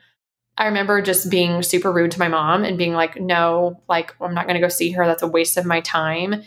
I 0.59 0.67
remember 0.67 1.01
just 1.01 1.31
being 1.31 1.63
super 1.63 1.91
rude 1.91 2.11
to 2.11 2.19
my 2.19 2.29
mom 2.29 2.65
and 2.65 2.77
being 2.77 2.93
like, 2.93 3.19
"No, 3.19 3.81
like 3.89 4.15
I'm 4.21 4.35
not 4.35 4.47
going 4.47 4.61
to 4.61 4.61
go 4.61 4.69
see 4.69 4.91
her. 4.91 5.07
That's 5.07 5.23
a 5.23 5.29
waste 5.29 5.57
of 5.57 5.65
my 5.65 5.81
time." 5.81 6.43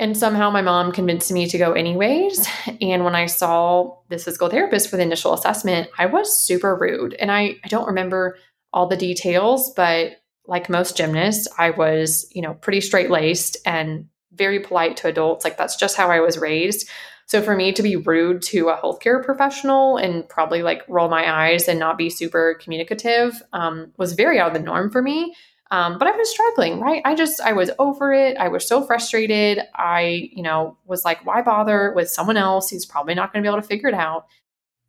And 0.00 0.16
somehow 0.16 0.48
my 0.48 0.62
mom 0.62 0.92
convinced 0.92 1.30
me 1.30 1.46
to 1.46 1.58
go 1.58 1.72
anyways. 1.72 2.48
And 2.80 3.04
when 3.04 3.14
I 3.14 3.26
saw 3.26 3.98
this 4.08 4.24
physical 4.24 4.48
therapist 4.48 4.88
for 4.88 4.96
the 4.96 5.02
initial 5.02 5.34
assessment, 5.34 5.90
I 5.98 6.06
was 6.06 6.34
super 6.34 6.74
rude. 6.74 7.12
And 7.12 7.30
I, 7.30 7.56
I 7.62 7.68
don't 7.68 7.86
remember 7.86 8.38
all 8.72 8.86
the 8.86 8.96
details, 8.96 9.72
but 9.76 10.12
like 10.46 10.70
most 10.70 10.96
gymnasts, 10.96 11.46
I 11.58 11.70
was, 11.70 12.26
you 12.32 12.40
know, 12.40 12.54
pretty 12.54 12.80
straight 12.80 13.10
laced 13.10 13.58
and 13.66 14.06
very 14.32 14.60
polite 14.60 14.96
to 14.98 15.08
adults. 15.08 15.44
Like 15.44 15.58
that's 15.58 15.76
just 15.76 15.98
how 15.98 16.10
I 16.10 16.20
was 16.20 16.38
raised. 16.38 16.88
So 17.26 17.42
for 17.42 17.54
me 17.54 17.72
to 17.72 17.82
be 17.82 17.96
rude 17.96 18.40
to 18.44 18.70
a 18.70 18.78
healthcare 18.78 19.22
professional 19.22 19.98
and 19.98 20.26
probably 20.26 20.62
like 20.62 20.82
roll 20.88 21.10
my 21.10 21.30
eyes 21.30 21.68
and 21.68 21.78
not 21.78 21.98
be 21.98 22.08
super 22.08 22.58
communicative 22.58 23.42
um, 23.52 23.92
was 23.98 24.14
very 24.14 24.38
out 24.38 24.48
of 24.48 24.54
the 24.54 24.60
norm 24.60 24.90
for 24.90 25.02
me. 25.02 25.34
Um, 25.72 25.98
but 25.98 26.08
I 26.08 26.16
was 26.16 26.28
struggling, 26.28 26.80
right? 26.80 27.00
I 27.04 27.14
just, 27.14 27.40
I 27.40 27.52
was 27.52 27.70
over 27.78 28.12
it. 28.12 28.36
I 28.36 28.48
was 28.48 28.66
so 28.66 28.82
frustrated. 28.82 29.60
I, 29.74 30.30
you 30.32 30.42
know, 30.42 30.76
was 30.84 31.04
like, 31.04 31.24
why 31.24 31.42
bother 31.42 31.92
with 31.94 32.10
someone 32.10 32.36
else 32.36 32.70
who's 32.70 32.84
probably 32.84 33.14
not 33.14 33.32
going 33.32 33.42
to 33.42 33.48
be 33.48 33.52
able 33.52 33.62
to 33.62 33.68
figure 33.68 33.88
it 33.88 33.94
out? 33.94 34.26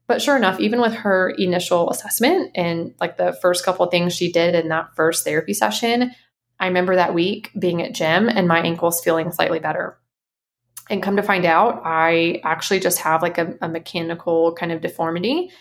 But 0.08 0.22
sure 0.22 0.36
enough, 0.36 0.60
even 0.60 0.82
with 0.82 0.94
her 0.94 1.30
initial 1.30 1.90
assessment 1.92 2.52
and 2.56 2.96
like 3.00 3.18
the 3.18 3.38
first 3.42 3.64
couple 3.64 3.86
of 3.86 3.92
things 3.92 4.14
she 4.14 4.32
did 4.32 4.56
in 4.56 4.70
that 4.70 4.96
first 4.96 5.24
therapy 5.24 5.54
session, 5.54 6.12
I 6.60 6.68
remember 6.68 6.96
that 6.96 7.14
week 7.14 7.52
being 7.58 7.82
at 7.82 7.94
gym 7.94 8.28
and 8.28 8.48
my 8.48 8.62
ankles 8.62 9.02
feeling 9.02 9.32
slightly 9.32 9.60
better. 9.60 9.98
And 10.90 11.02
come 11.02 11.16
to 11.16 11.24
find 11.24 11.46
out, 11.46 11.82
I 11.86 12.42
actually 12.44 12.80
just 12.80 13.00
have 13.00 13.22
like 13.22 13.38
a, 13.38 13.56
a 13.62 13.70
mechanical 13.70 14.54
kind 14.56 14.72
of 14.72 14.82
deformity 14.82 15.52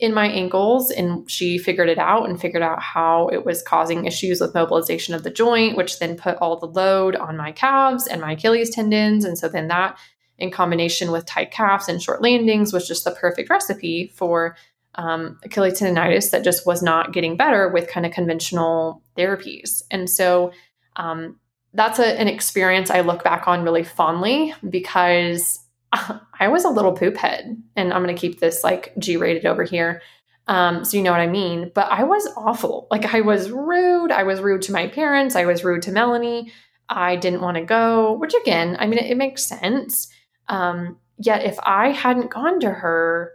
in 0.00 0.14
my 0.14 0.26
ankles 0.26 0.90
and 0.90 1.30
she 1.30 1.58
figured 1.58 1.88
it 1.88 1.98
out 1.98 2.28
and 2.28 2.40
figured 2.40 2.62
out 2.62 2.82
how 2.82 3.28
it 3.28 3.44
was 3.44 3.62
causing 3.62 4.06
issues 4.06 4.40
with 4.40 4.54
mobilization 4.54 5.14
of 5.14 5.22
the 5.22 5.30
joint 5.30 5.76
which 5.76 5.98
then 5.98 6.16
put 6.16 6.36
all 6.38 6.58
the 6.58 6.66
load 6.66 7.14
on 7.16 7.36
my 7.36 7.52
calves 7.52 8.06
and 8.06 8.20
my 8.20 8.32
achilles 8.32 8.70
tendons 8.70 9.24
and 9.24 9.38
so 9.38 9.48
then 9.48 9.68
that 9.68 9.98
in 10.38 10.50
combination 10.50 11.12
with 11.12 11.26
tight 11.26 11.50
calves 11.50 11.88
and 11.88 12.02
short 12.02 12.22
landings 12.22 12.72
was 12.72 12.88
just 12.88 13.04
the 13.04 13.10
perfect 13.10 13.50
recipe 13.50 14.10
for 14.14 14.56
um, 14.96 15.38
Achilles 15.44 15.78
tendonitis 15.78 16.30
that 16.30 16.44
just 16.44 16.66
was 16.66 16.82
not 16.82 17.12
getting 17.12 17.36
better 17.36 17.68
with 17.68 17.88
kind 17.88 18.04
of 18.04 18.12
conventional 18.12 19.02
therapies. 19.16 19.82
And 19.90 20.10
so 20.10 20.52
um, 20.96 21.38
that's 21.72 21.98
a, 21.98 22.18
an 22.20 22.28
experience 22.28 22.90
I 22.90 23.00
look 23.00 23.22
back 23.22 23.46
on 23.46 23.62
really 23.62 23.84
fondly 23.84 24.54
because 24.68 25.60
I 25.92 26.48
was 26.48 26.64
a 26.64 26.70
little 26.70 26.92
poop 26.92 27.16
head, 27.16 27.60
and 27.76 27.92
I'm 27.92 28.02
going 28.02 28.14
to 28.14 28.20
keep 28.20 28.40
this 28.40 28.62
like 28.62 28.92
G 28.98 29.16
rated 29.16 29.46
over 29.46 29.64
here. 29.64 30.02
Um, 30.46 30.84
so 30.84 30.96
you 30.96 31.02
know 31.02 31.12
what 31.12 31.20
I 31.20 31.26
mean. 31.26 31.70
But 31.74 31.90
I 31.90 32.04
was 32.04 32.26
awful. 32.36 32.86
Like 32.90 33.14
I 33.14 33.20
was 33.20 33.50
rude. 33.50 34.10
I 34.10 34.22
was 34.22 34.40
rude 34.40 34.62
to 34.62 34.72
my 34.72 34.88
parents. 34.88 35.36
I 35.36 35.46
was 35.46 35.64
rude 35.64 35.82
to 35.82 35.92
Melanie. 35.92 36.52
I 36.88 37.16
didn't 37.16 37.40
want 37.40 37.56
to 37.56 37.64
go, 37.64 38.14
which 38.14 38.34
again, 38.34 38.76
I 38.80 38.86
mean, 38.86 38.98
it, 38.98 39.12
it 39.12 39.16
makes 39.16 39.44
sense. 39.44 40.08
Um, 40.48 40.98
yet 41.18 41.44
if 41.44 41.56
I 41.62 41.90
hadn't 41.90 42.30
gone 42.30 42.58
to 42.60 42.70
her, 42.70 43.32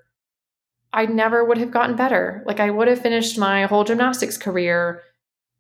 I 0.92 1.06
never 1.06 1.44
would 1.44 1.58
have 1.58 1.72
gotten 1.72 1.96
better. 1.96 2.44
Like 2.46 2.60
I 2.60 2.70
would 2.70 2.88
have 2.88 3.02
finished 3.02 3.38
my 3.38 3.66
whole 3.66 3.84
gymnastics 3.86 4.38
career 4.38 5.02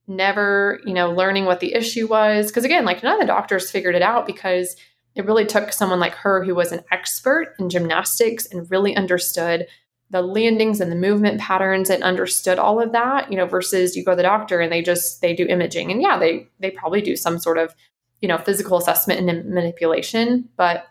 never, 0.08 0.80
you 0.86 0.94
know, 0.94 1.12
learning 1.12 1.46
what 1.46 1.60
the 1.60 1.74
issue 1.74 2.08
was. 2.08 2.48
Because 2.48 2.66
again, 2.66 2.86
like 2.86 3.04
none 3.04 3.14
of 3.14 3.20
the 3.20 3.26
doctors 3.26 3.72
figured 3.72 3.96
it 3.96 4.02
out 4.02 4.26
because 4.26 4.76
it 5.16 5.26
really 5.26 5.46
took 5.46 5.72
someone 5.72 6.00
like 6.00 6.16
her 6.16 6.44
who 6.44 6.54
was 6.54 6.72
an 6.72 6.84
expert 6.92 7.56
in 7.60 7.70
gymnastics 7.70 8.46
and 8.46 8.70
really 8.70 8.96
understood 8.96 9.68
the 10.10 10.22
landings 10.22 10.82
and 10.82 10.92
the 10.92 10.96
movement 10.96 11.40
patterns 11.40 11.90
and 11.90 12.04
understood 12.04 12.60
all 12.60 12.80
of 12.80 12.92
that, 12.92 13.32
you 13.32 13.38
know, 13.38 13.46
versus 13.46 13.96
you 13.96 14.04
go 14.04 14.12
to 14.12 14.18
the 14.18 14.24
doctor 14.24 14.60
and 14.60 14.72
they 14.72 14.82
just 14.82 15.22
they 15.22 15.34
do 15.34 15.48
imaging. 15.48 15.92
And 15.92 16.02
yeah, 16.02 16.20
they 16.20 16.48
they 16.60 16.72
probably 16.72 17.02
do 17.02 17.16
some 17.16 17.40
sort 17.40 17.58
of, 17.58 17.74
you 18.22 18.28
know, 18.28 18.38
physical 18.38 18.78
assessment 18.78 19.28
and 19.28 19.50
manipulation, 19.50 20.48
but 20.58 20.86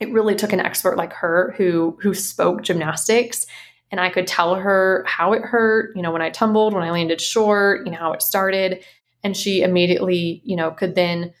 it 0.00 0.10
really 0.10 0.34
took 0.34 0.52
an 0.52 0.60
expert 0.60 0.96
like 0.96 1.12
her 1.12 1.54
who 1.56 1.96
who 2.00 2.14
spoke 2.14 2.62
gymnastics 2.62 3.46
and 3.92 4.00
I 4.00 4.08
could 4.08 4.26
tell 4.26 4.54
her 4.54 5.04
how 5.06 5.34
it 5.34 5.42
hurt, 5.42 5.94
you 5.94 6.00
know, 6.00 6.10
when 6.10 6.22
I 6.22 6.30
tumbled, 6.30 6.72
when 6.72 6.82
I 6.82 6.90
landed 6.90 7.20
short, 7.20 7.84
you 7.84 7.92
know, 7.92 7.98
how 7.98 8.12
it 8.14 8.22
started. 8.22 8.82
And 9.22 9.36
she 9.36 9.60
immediately, 9.60 10.40
you 10.44 10.56
know, 10.56 10.70
could 10.70 10.94
then 10.94 11.34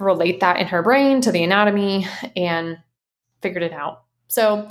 relate 0.00 0.40
that 0.40 0.58
in 0.58 0.66
her 0.66 0.82
brain 0.82 1.20
to 1.20 1.32
the 1.32 1.44
anatomy 1.44 2.06
and 2.36 2.78
figured 3.42 3.62
it 3.62 3.72
out. 3.72 4.04
So 4.28 4.68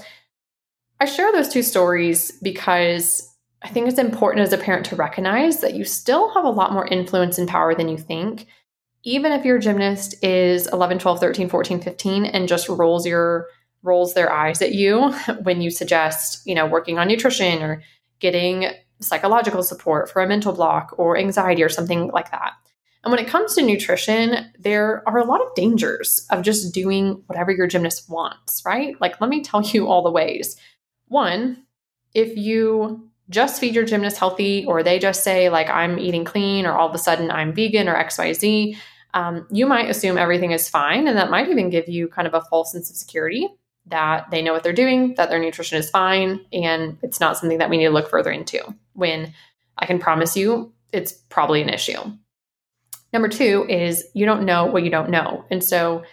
I 0.99 1.05
share 1.05 1.31
those 1.31 1.49
two 1.49 1.63
stories 1.63 2.31
because 2.41 3.25
I 3.61 3.69
think 3.69 3.87
it's 3.87 3.99
important 3.99 4.45
as 4.45 4.53
a 4.53 4.57
parent 4.57 4.85
to 4.87 4.95
recognize 4.95 5.61
that 5.61 5.73
you 5.73 5.83
still 5.83 6.33
have 6.33 6.45
a 6.45 6.49
lot 6.49 6.73
more 6.73 6.87
influence 6.87 7.37
and 7.37 7.47
power 7.47 7.75
than 7.75 7.89
you 7.89 7.97
think. 7.97 8.47
Even 9.03 9.31
if 9.31 9.45
your 9.45 9.59
gymnast 9.59 10.21
is 10.23 10.67
11, 10.67 10.99
12, 10.99 11.19
13, 11.19 11.49
14, 11.49 11.81
15 11.81 12.25
and 12.25 12.47
just 12.47 12.67
rolls 12.67 13.05
your 13.05 13.47
rolls 13.81 14.13
their 14.13 14.31
eyes 14.31 14.61
at 14.61 14.73
you 14.73 15.11
when 15.43 15.61
you 15.61 15.71
suggest, 15.71 16.45
you 16.45 16.53
know, 16.53 16.65
working 16.65 16.99
on 16.99 17.07
nutrition 17.07 17.61
or 17.61 17.81
getting 18.19 18.65
psychological 18.99 19.63
support 19.63 20.09
for 20.09 20.21
a 20.21 20.27
mental 20.27 20.51
block 20.51 20.93
or 20.97 21.17
anxiety 21.17 21.63
or 21.63 21.69
something 21.69 22.09
like 22.09 22.29
that. 22.31 22.51
And 23.03 23.11
when 23.11 23.23
it 23.23 23.29
comes 23.29 23.55
to 23.55 23.61
nutrition, 23.61 24.51
there 24.59 25.03
are 25.07 25.17
a 25.17 25.25
lot 25.25 25.41
of 25.41 25.55
dangers 25.55 26.25
of 26.29 26.41
just 26.41 26.73
doing 26.73 27.23
whatever 27.27 27.51
your 27.51 27.67
gymnast 27.67 28.09
wants, 28.09 28.63
right? 28.65 28.99
Like, 28.99 29.21
let 29.21 29.29
me 29.29 29.41
tell 29.41 29.61
you 29.61 29.87
all 29.87 30.03
the 30.03 30.11
ways. 30.11 30.57
One, 31.07 31.63
if 32.13 32.35
you 32.37 33.09
just 33.29 33.59
feed 33.59 33.75
your 33.75 33.85
gymnast 33.85 34.17
healthy, 34.17 34.65
or 34.65 34.83
they 34.83 34.99
just 34.99 35.23
say, 35.23 35.49
like, 35.49 35.69
I'm 35.69 35.99
eating 35.99 36.25
clean, 36.25 36.65
or 36.65 36.73
all 36.73 36.89
of 36.89 36.95
a 36.95 36.99
sudden 36.99 37.31
I'm 37.31 37.53
vegan 37.53 37.87
or 37.87 37.95
XYZ, 37.95 38.75
um, 39.13 39.47
you 39.51 39.65
might 39.65 39.89
assume 39.89 40.17
everything 40.17 40.51
is 40.51 40.67
fine. 40.67 41.07
And 41.07 41.17
that 41.17 41.29
might 41.29 41.49
even 41.49 41.69
give 41.69 41.87
you 41.87 42.07
kind 42.07 42.27
of 42.27 42.33
a 42.33 42.41
false 42.41 42.71
sense 42.71 42.89
of 42.89 42.95
security 42.95 43.47
that 43.85 44.29
they 44.29 44.41
know 44.41 44.53
what 44.53 44.63
they're 44.63 44.73
doing, 44.73 45.15
that 45.15 45.29
their 45.29 45.39
nutrition 45.39 45.77
is 45.77 45.89
fine, 45.89 46.45
and 46.53 46.97
it's 47.01 47.19
not 47.19 47.37
something 47.37 47.57
that 47.57 47.69
we 47.69 47.77
need 47.77 47.85
to 47.85 47.91
look 47.91 48.09
further 48.09 48.31
into 48.31 48.61
when 48.93 49.33
I 49.77 49.85
can 49.85 49.99
promise 49.99 50.35
you 50.35 50.73
it's 50.91 51.11
probably 51.11 51.61
an 51.61 51.69
issue. 51.69 51.99
Number 53.13 53.27
two 53.27 53.65
is 53.69 54.05
you 54.13 54.25
don't 54.25 54.45
know 54.45 54.65
what 54.65 54.83
you 54.83 54.89
don't 54.89 55.09
know. 55.09 55.45
And 55.49 55.63
so, 55.63 56.03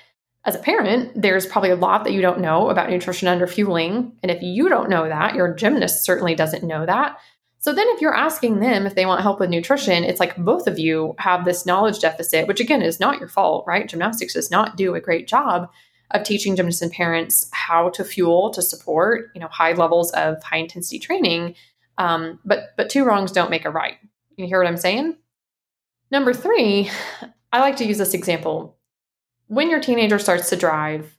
as 0.45 0.55
a 0.55 0.61
parent, 0.61 1.11
there's 1.21 1.45
probably 1.45 1.71
a 1.71 1.77
lot 1.77 2.05
that 2.05 2.13
you 2.13 2.23
don't 2.23 2.41
know 2.41 2.71
about 2.71 2.89
nutrition 2.89 3.27
under 3.27 3.49
fueling. 3.49 4.13
And 4.23 4.31
if 4.31 4.43
you 4.43 4.69
don't 4.69 4.89
know 4.89 5.09
that, 5.09 5.35
your 5.35 5.53
gymnast 5.53 6.05
certainly 6.05 6.37
doesn't 6.37 6.63
know 6.63 6.87
that. 6.87 7.19
So 7.59 7.75
then, 7.75 7.87
if 7.91 8.01
you're 8.01 8.15
asking 8.15 8.61
them 8.61 8.87
if 8.87 8.95
they 8.95 9.07
want 9.07 9.23
help 9.23 9.41
with 9.41 9.51
nutrition, 9.51 10.05
it's 10.05 10.21
like 10.21 10.37
both 10.37 10.67
of 10.67 10.79
you 10.79 11.15
have 11.19 11.45
this 11.45 11.67
knowledge 11.67 11.99
deficit, 11.99 12.47
which 12.47 12.61
again 12.61 12.83
is 12.83 13.01
not 13.01 13.19
your 13.19 13.29
fault, 13.29 13.65
right? 13.67 13.89
Gymnastics 13.89 14.35
does 14.35 14.51
not 14.51 14.77
do 14.77 14.95
a 14.95 15.01
great 15.01 15.27
job 15.27 15.69
of 16.13 16.23
teaching 16.23 16.57
gymnasts 16.57 16.83
and 16.83 16.93
parents 16.93 17.49
how 17.53 17.91
to 17.91 18.05
fuel 18.05 18.51
to 18.51 18.63
support 18.63 19.31
you 19.35 19.41
know 19.41 19.49
high 19.49 19.73
levels 19.73 20.13
of 20.13 20.43
high 20.43 20.59
intensity 20.59 20.99
training 20.99 21.55
um, 21.99 22.39
but 22.45 22.71
but 22.77 22.91
two 22.91 23.05
wrongs 23.05 23.33
don't 23.33 23.51
make 23.51 23.65
a 23.65 23.71
right 23.71 23.97
you 24.37 24.47
hear 24.47 24.59
what 24.59 24.69
i'm 24.69 24.77
saying 24.77 25.17
number 26.11 26.33
three 26.33 26.91
i 27.53 27.61
like 27.61 27.77
to 27.77 27.85
use 27.85 27.99
this 27.99 28.15
example 28.15 28.77
when 29.49 29.71
your 29.71 29.81
teenager 29.81 30.19
starts 30.19 30.51
to 30.51 30.57
drive 30.57 31.17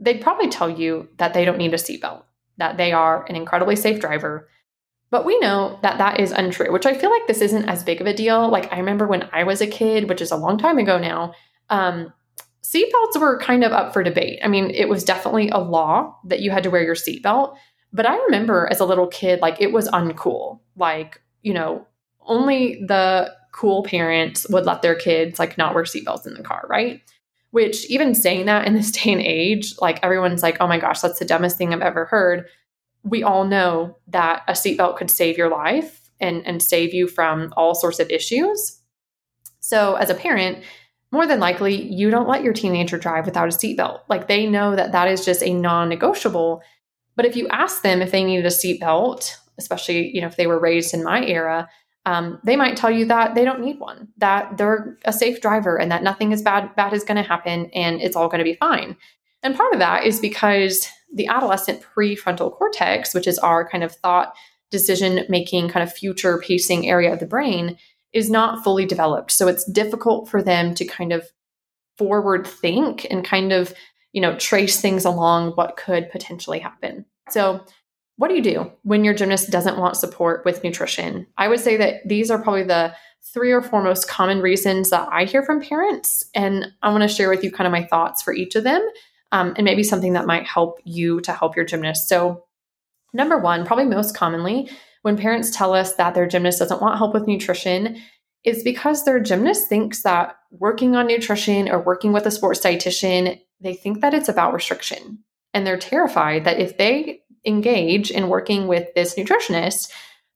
they'd 0.00 0.20
probably 0.20 0.48
tell 0.48 0.70
you 0.70 1.08
that 1.18 1.34
they 1.34 1.44
don't 1.44 1.58
need 1.58 1.74
a 1.74 1.78
seatbelt 1.78 2.22
that 2.56 2.76
they 2.76 2.92
are 2.92 3.24
an 3.26 3.36
incredibly 3.36 3.76
safe 3.76 4.00
driver 4.00 4.48
but 5.10 5.24
we 5.24 5.38
know 5.38 5.78
that 5.82 5.98
that 5.98 6.20
is 6.20 6.32
untrue 6.32 6.72
which 6.72 6.86
i 6.86 6.94
feel 6.94 7.10
like 7.10 7.26
this 7.26 7.40
isn't 7.40 7.68
as 7.68 7.84
big 7.84 8.00
of 8.00 8.06
a 8.06 8.14
deal 8.14 8.48
like 8.48 8.72
i 8.72 8.78
remember 8.78 9.06
when 9.06 9.28
i 9.32 9.44
was 9.44 9.60
a 9.60 9.66
kid 9.66 10.08
which 10.08 10.20
is 10.20 10.30
a 10.30 10.36
long 10.36 10.58
time 10.58 10.78
ago 10.78 10.98
now 10.98 11.32
um, 11.70 12.12
seatbelts 12.68 13.18
were 13.18 13.38
kind 13.38 13.64
of 13.64 13.72
up 13.72 13.92
for 13.92 14.02
debate. 14.02 14.40
I 14.42 14.48
mean, 14.48 14.70
it 14.70 14.88
was 14.88 15.04
definitely 15.04 15.48
a 15.48 15.58
law 15.58 16.16
that 16.24 16.40
you 16.40 16.50
had 16.50 16.62
to 16.64 16.70
wear 16.70 16.82
your 16.82 16.94
seatbelt. 16.94 17.56
But 17.92 18.06
I 18.06 18.16
remember 18.24 18.68
as 18.70 18.80
a 18.80 18.84
little 18.84 19.06
kid, 19.06 19.40
like 19.40 19.60
it 19.60 19.72
was 19.72 19.88
uncool. 19.88 20.60
Like, 20.76 21.22
you 21.42 21.54
know, 21.54 21.86
only 22.26 22.84
the 22.86 23.32
cool 23.58 23.82
parents 23.82 24.46
would 24.50 24.64
let 24.66 24.82
their 24.82 24.94
kids 24.94 25.40
like 25.40 25.58
not 25.58 25.74
wear 25.74 25.82
seatbelts 25.82 26.28
in 26.28 26.34
the 26.34 26.44
car, 26.44 26.64
right? 26.70 27.02
Which 27.50 27.84
even 27.86 28.14
saying 28.14 28.46
that 28.46 28.68
in 28.68 28.74
this 28.74 28.92
day 28.92 29.12
and 29.12 29.20
age, 29.20 29.74
like 29.80 29.98
everyone's 30.04 30.44
like, 30.44 30.58
oh 30.60 30.68
my 30.68 30.78
gosh, 30.78 31.00
that's 31.00 31.18
the 31.18 31.24
dumbest 31.24 31.58
thing 31.58 31.74
I've 31.74 31.80
ever 31.80 32.04
heard. 32.04 32.46
We 33.02 33.24
all 33.24 33.44
know 33.44 33.96
that 34.08 34.44
a 34.46 34.52
seatbelt 34.52 34.96
could 34.96 35.10
save 35.10 35.36
your 35.36 35.48
life 35.48 36.08
and, 36.20 36.46
and 36.46 36.62
save 36.62 36.94
you 36.94 37.08
from 37.08 37.52
all 37.56 37.74
sorts 37.74 37.98
of 37.98 38.10
issues. 38.10 38.80
So 39.58 39.96
as 39.96 40.08
a 40.08 40.14
parent, 40.14 40.62
more 41.10 41.26
than 41.26 41.40
likely 41.40 41.82
you 41.92 42.10
don't 42.10 42.28
let 42.28 42.44
your 42.44 42.52
teenager 42.52 42.96
drive 42.96 43.26
without 43.26 43.48
a 43.48 43.56
seatbelt. 43.56 44.02
Like 44.08 44.28
they 44.28 44.46
know 44.46 44.76
that 44.76 44.92
that 44.92 45.08
is 45.08 45.24
just 45.24 45.42
a 45.42 45.52
non 45.52 45.88
negotiable. 45.88 46.62
But 47.16 47.26
if 47.26 47.34
you 47.34 47.48
ask 47.48 47.82
them 47.82 48.02
if 48.02 48.12
they 48.12 48.22
needed 48.22 48.46
a 48.46 48.50
seatbelt, 48.50 49.36
especially 49.58 50.14
you 50.14 50.20
know 50.20 50.28
if 50.28 50.36
they 50.36 50.46
were 50.46 50.60
raised 50.60 50.94
in 50.94 51.02
my 51.02 51.24
era, 51.24 51.68
um, 52.08 52.40
they 52.42 52.56
might 52.56 52.74
tell 52.74 52.90
you 52.90 53.04
that 53.04 53.34
they 53.34 53.44
don't 53.44 53.60
need 53.60 53.78
one, 53.78 54.08
that 54.16 54.56
they're 54.56 54.96
a 55.04 55.12
safe 55.12 55.42
driver, 55.42 55.78
and 55.78 55.92
that 55.92 56.02
nothing 56.02 56.32
is 56.32 56.40
bad 56.40 56.74
bad 56.74 56.94
is 56.94 57.04
going 57.04 57.18
to 57.18 57.22
happen, 57.22 57.66
and 57.74 58.00
it's 58.00 58.16
all 58.16 58.28
going 58.28 58.38
to 58.38 58.50
be 58.50 58.54
fine. 58.54 58.96
And 59.42 59.54
part 59.54 59.74
of 59.74 59.78
that 59.80 60.06
is 60.06 60.18
because 60.18 60.88
the 61.12 61.26
adolescent 61.26 61.82
prefrontal 61.82 62.50
cortex, 62.56 63.12
which 63.12 63.26
is 63.26 63.38
our 63.38 63.68
kind 63.68 63.84
of 63.84 63.92
thought, 63.92 64.34
decision 64.70 65.26
making, 65.28 65.68
kind 65.68 65.82
of 65.82 65.92
future 65.92 66.38
pacing 66.38 66.88
area 66.88 67.12
of 67.12 67.20
the 67.20 67.26
brain, 67.26 67.76
is 68.14 68.30
not 68.30 68.64
fully 68.64 68.86
developed. 68.86 69.30
So 69.30 69.46
it's 69.46 69.70
difficult 69.70 70.30
for 70.30 70.42
them 70.42 70.74
to 70.76 70.86
kind 70.86 71.12
of 71.12 71.28
forward 71.98 72.46
think 72.46 73.06
and 73.10 73.22
kind 73.22 73.52
of, 73.52 73.74
you 74.14 74.22
know, 74.22 74.34
trace 74.36 74.80
things 74.80 75.04
along 75.04 75.52
what 75.52 75.76
could 75.76 76.10
potentially 76.10 76.58
happen. 76.58 77.04
So, 77.28 77.60
what 78.18 78.28
do 78.28 78.34
you 78.34 78.42
do 78.42 78.70
when 78.82 79.04
your 79.04 79.14
gymnast 79.14 79.50
doesn't 79.50 79.78
want 79.78 79.96
support 79.96 80.44
with 80.44 80.64
nutrition? 80.64 81.26
I 81.38 81.46
would 81.46 81.60
say 81.60 81.76
that 81.76 82.06
these 82.06 82.32
are 82.32 82.42
probably 82.42 82.64
the 82.64 82.92
three 83.32 83.52
or 83.52 83.62
four 83.62 83.80
most 83.80 84.08
common 84.08 84.40
reasons 84.40 84.90
that 84.90 85.08
I 85.10 85.24
hear 85.24 85.42
from 85.42 85.62
parents. 85.62 86.24
And 86.34 86.66
I 86.82 86.90
want 86.90 87.02
to 87.02 87.08
share 87.08 87.30
with 87.30 87.44
you 87.44 87.52
kind 87.52 87.66
of 87.66 87.72
my 87.72 87.84
thoughts 87.84 88.20
for 88.20 88.32
each 88.32 88.56
of 88.56 88.64
them 88.64 88.86
um, 89.30 89.54
and 89.56 89.64
maybe 89.64 89.84
something 89.84 90.14
that 90.14 90.26
might 90.26 90.46
help 90.46 90.80
you 90.84 91.20
to 91.20 91.32
help 91.32 91.54
your 91.54 91.64
gymnast. 91.64 92.08
So, 92.08 92.44
number 93.12 93.38
one, 93.38 93.64
probably 93.64 93.84
most 93.84 94.16
commonly, 94.16 94.68
when 95.02 95.16
parents 95.16 95.56
tell 95.56 95.72
us 95.72 95.94
that 95.94 96.14
their 96.14 96.26
gymnast 96.26 96.58
doesn't 96.58 96.82
want 96.82 96.98
help 96.98 97.14
with 97.14 97.28
nutrition 97.28 98.02
is 98.42 98.64
because 98.64 99.04
their 99.04 99.20
gymnast 99.20 99.68
thinks 99.68 100.02
that 100.02 100.36
working 100.50 100.96
on 100.96 101.06
nutrition 101.06 101.68
or 101.68 101.80
working 101.80 102.12
with 102.12 102.26
a 102.26 102.30
sports 102.32 102.60
dietitian, 102.60 103.40
they 103.60 103.74
think 103.74 104.00
that 104.00 104.14
it's 104.14 104.28
about 104.28 104.54
restriction. 104.54 105.20
And 105.54 105.66
they're 105.66 105.78
terrified 105.78 106.44
that 106.44 106.58
if 106.58 106.78
they 106.78 107.20
engage 107.48 108.10
in 108.10 108.28
working 108.28 108.68
with 108.68 108.94
this 108.94 109.14
nutritionist, 109.14 109.90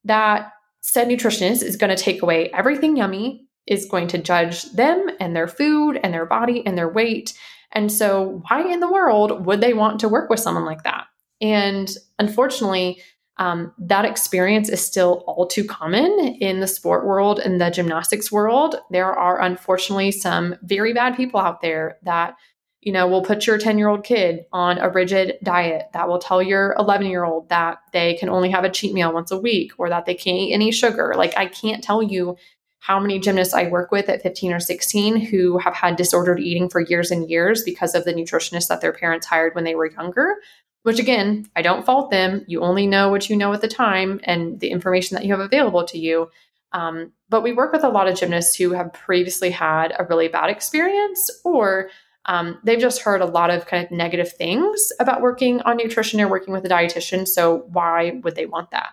that 0.05 0.53
said 0.81 1.09
nutritionist 1.09 1.63
is 1.63 1.77
going 1.77 1.95
to 1.95 2.03
take 2.03 2.23
away 2.23 2.51
everything 2.51 2.97
yummy, 2.97 3.47
is 3.67 3.87
going 3.87 4.09
to 4.09 4.19
judge 4.19 4.65
them 4.73 5.09
and 5.21 5.37
their 5.37 5.47
food 5.47 6.01
and 6.03 6.13
their 6.13 6.27
body 6.27 6.67
and 6.67 6.77
their 6.77 6.89
weight. 6.89 7.39
And 7.71 7.93
so, 7.93 8.43
why 8.49 8.63
in 8.63 8.81
the 8.81 8.91
world 8.91 9.47
would 9.47 9.61
they 9.61 9.75
want 9.75 10.01
to 10.01 10.09
work 10.09 10.29
with 10.29 10.41
someone 10.41 10.65
like 10.65 10.83
that? 10.83 11.07
And 11.41 11.91
unfortunately, 12.19 13.03
um, 13.39 13.73
that 13.79 14.05
experience 14.05 14.69
is 14.69 14.85
still 14.85 15.25
all 15.27 15.47
too 15.47 15.65
common 15.65 16.37
in 16.41 16.61
the 16.61 16.67
sport 16.67 17.07
world 17.07 17.39
and 17.39 17.61
the 17.61 17.71
gymnastics 17.71 18.31
world. 18.31 18.77
There 18.91 19.13
are 19.13 19.41
unfortunately 19.41 20.13
some 20.13 20.55
very 20.63 20.93
bad 20.93 21.17
people 21.17 21.41
out 21.41 21.63
there 21.63 21.99
that 22.03 22.35
you 22.83 22.91
know, 22.91 23.07
we'll 23.07 23.23
put 23.23 23.47
your 23.47 23.59
10 23.59 23.79
year 23.79 23.89
old 23.89 24.03
kid 24.03 24.45
on 24.53 24.79
a 24.79 24.91
rigid 24.91 25.39
diet 25.43 25.87
that 25.93 26.09
will 26.09 26.19
tell 26.19 26.43
your 26.43 26.75
11 26.79 27.07
year 27.07 27.25
old 27.25 27.49
that 27.49 27.79
they 27.93 28.15
can 28.15 28.29
only 28.29 28.51
have 28.51 28.65
a 28.65 28.71
cheat 28.71 28.93
meal 28.93 29.13
once 29.13 29.31
a 29.31 29.39
week 29.39 29.73
or 29.79 29.89
that 29.89 30.05
they 30.05 30.15
can't 30.15 30.37
eat 30.37 30.53
any 30.53 30.73
sugar. 30.73 31.15
Like, 31.17 31.37
I 31.37 31.47
can't 31.47 31.83
tell 31.83 32.03
you 32.03 32.37
how 32.81 32.99
many 32.99 33.21
gymnasts 33.21 33.55
I 33.55 33.69
work 33.69 33.93
with 33.93 34.09
at 34.09 34.23
15 34.23 34.53
or 34.53 34.59
16 34.59 35.17
who 35.17 35.59
have 35.59 35.75
had 35.75 35.95
disordered 35.95 36.41
eating 36.41 36.69
for 36.69 36.81
years 36.81 37.13
and 37.13 37.31
years 37.31 37.63
because 37.63 37.95
of 37.95 38.05
the 38.05 38.13
nutritionist 38.13 38.67
that 38.67 38.81
their 38.81 38.93
parents 38.93 39.29
hired 39.29 39.55
when 39.55 39.63
they 39.63 39.77
were 39.77 39.91
younger. 39.91 40.35
Which 40.83 40.99
again, 40.99 41.49
I 41.55 41.63
don't 41.63 41.87
fault 41.87 42.11
them. 42.11 42.45
You 42.49 42.63
only 42.63 42.89
know 42.89 43.09
what 43.09 43.31
you 43.31 43.37
know 43.37 43.53
at 43.53 43.61
the 43.61 43.69
time 43.69 44.19
and 44.25 44.59
the 44.59 44.71
information 44.71 45.15
that 45.15 45.25
you 45.25 45.31
have 45.31 45.39
available 45.39 45.85
to 45.85 45.99
you. 45.99 46.29
Um, 46.73 47.13
but 47.29 47.45
we 47.45 47.53
work 47.53 47.73
with 47.73 47.85
a 47.85 47.89
lot 47.89 48.09
of 48.09 48.17
gymnasts 48.17 48.57
who 48.57 48.73
have 48.73 48.93
previously 48.93 49.51
had 49.51 49.95
a 49.97 50.05
really 50.05 50.27
bad 50.27 50.51
experience 50.51 51.31
or 51.45 51.91
um, 52.27 52.59
they've 52.63 52.79
just 52.79 53.03
heard 53.03 53.21
a 53.21 53.27
lot 53.27 53.51
of 53.51 53.67
kind 53.67 53.85
of 53.85 53.91
negative 53.91 54.33
things 54.33 54.93
about 55.01 55.21
working 55.23 55.61
on 55.63 55.77
nutrition 55.77 56.21
or 56.21 56.29
working 56.29 56.55
with 56.55 56.65
a 56.65 56.69
dietitian. 56.69 57.27
So, 57.27 57.65
why 57.73 58.21
would 58.23 58.37
they 58.37 58.47
want 58.47 58.71
that? 58.71 58.91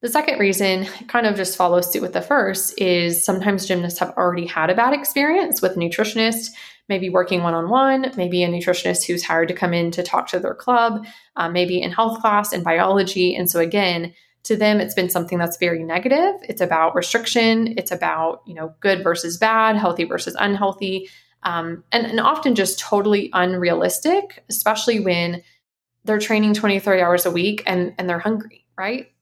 The 0.00 0.08
second 0.08 0.38
reason 0.38 0.84
kind 1.08 1.26
of 1.26 1.34
just 1.34 1.56
follows 1.56 1.92
suit 1.92 2.02
with 2.02 2.12
the 2.12 2.22
first 2.22 2.80
is 2.80 3.24
sometimes 3.24 3.66
gymnasts 3.66 3.98
have 3.98 4.10
already 4.16 4.46
had 4.46 4.70
a 4.70 4.74
bad 4.74 4.94
experience 4.94 5.60
with 5.60 5.72
a 5.72 5.80
nutritionist, 5.80 6.50
maybe 6.88 7.10
working 7.10 7.42
one 7.42 7.54
on 7.54 7.68
one, 7.68 8.12
maybe 8.16 8.44
a 8.44 8.48
nutritionist 8.48 9.06
who's 9.06 9.24
hired 9.24 9.48
to 9.48 9.54
come 9.54 9.74
in 9.74 9.90
to 9.90 10.04
talk 10.04 10.28
to 10.28 10.38
their 10.38 10.54
club, 10.54 11.04
uh, 11.34 11.48
maybe 11.48 11.82
in 11.82 11.90
health 11.90 12.20
class 12.20 12.52
and 12.52 12.62
biology. 12.62 13.34
And 13.34 13.50
so, 13.50 13.58
again, 13.58 14.14
to 14.44 14.56
them, 14.56 14.80
it's 14.80 14.94
been 14.94 15.10
something 15.10 15.36
that's 15.36 15.56
very 15.56 15.82
negative. 15.82 16.34
It's 16.48 16.60
about 16.60 16.94
restriction, 16.94 17.74
it's 17.76 17.90
about, 17.90 18.42
you 18.46 18.54
know, 18.54 18.74
good 18.78 19.02
versus 19.02 19.36
bad, 19.36 19.76
healthy 19.76 20.04
versus 20.04 20.36
unhealthy, 20.38 21.08
um, 21.42 21.84
and, 21.92 22.06
and 22.06 22.20
often 22.20 22.54
just 22.54 22.78
totally 22.78 23.30
unrealistic, 23.32 24.44
especially 24.48 25.00
when 25.00 25.42
they're 26.04 26.18
training 26.18 26.54
20, 26.54 26.80
30 26.80 27.02
hours 27.02 27.26
a 27.26 27.30
week 27.30 27.62
and, 27.66 27.94
and 27.98 28.08
they're 28.08 28.18
hungry, 28.18 28.66
right? 28.76 29.12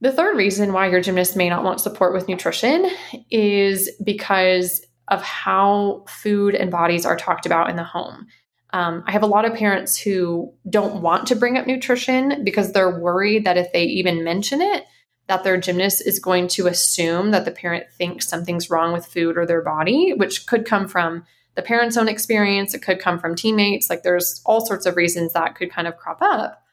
The 0.00 0.12
third 0.12 0.36
reason 0.36 0.72
why 0.72 0.88
your 0.88 1.00
gymnast 1.00 1.36
may 1.36 1.48
not 1.48 1.62
want 1.62 1.80
support 1.80 2.14
with 2.14 2.28
nutrition 2.28 2.90
is 3.30 3.90
because 4.02 4.82
of 5.08 5.22
how 5.22 6.04
food 6.08 6.54
and 6.54 6.70
bodies 6.70 7.04
are 7.04 7.16
talked 7.16 7.44
about 7.44 7.68
in 7.68 7.76
the 7.76 7.84
home. 7.84 8.26
Um, 8.72 9.02
I 9.06 9.12
have 9.12 9.24
a 9.24 9.26
lot 9.26 9.44
of 9.44 9.54
parents 9.54 9.98
who 9.98 10.54
don't 10.68 11.02
want 11.02 11.26
to 11.26 11.36
bring 11.36 11.58
up 11.58 11.66
nutrition 11.66 12.44
because 12.44 12.72
they're 12.72 13.00
worried 13.00 13.44
that 13.44 13.58
if 13.58 13.72
they 13.72 13.84
even 13.84 14.24
mention 14.24 14.62
it, 14.62 14.84
that 15.30 15.44
their 15.44 15.56
gymnast 15.56 16.04
is 16.04 16.18
going 16.18 16.48
to 16.48 16.66
assume 16.66 17.30
that 17.30 17.44
the 17.44 17.52
parent 17.52 17.84
thinks 17.92 18.26
something's 18.26 18.68
wrong 18.68 18.92
with 18.92 19.06
food 19.06 19.38
or 19.38 19.46
their 19.46 19.62
body, 19.62 20.12
which 20.12 20.44
could 20.44 20.66
come 20.66 20.88
from 20.88 21.24
the 21.54 21.62
parent's 21.62 21.96
own 21.96 22.08
experience. 22.08 22.74
It 22.74 22.82
could 22.82 22.98
come 22.98 23.16
from 23.16 23.36
teammates. 23.36 23.88
Like 23.88 24.02
there's 24.02 24.42
all 24.44 24.66
sorts 24.66 24.86
of 24.86 24.96
reasons 24.96 25.32
that 25.32 25.54
could 25.54 25.70
kind 25.70 25.86
of 25.86 25.96
crop 25.96 26.18
up. 26.20 26.64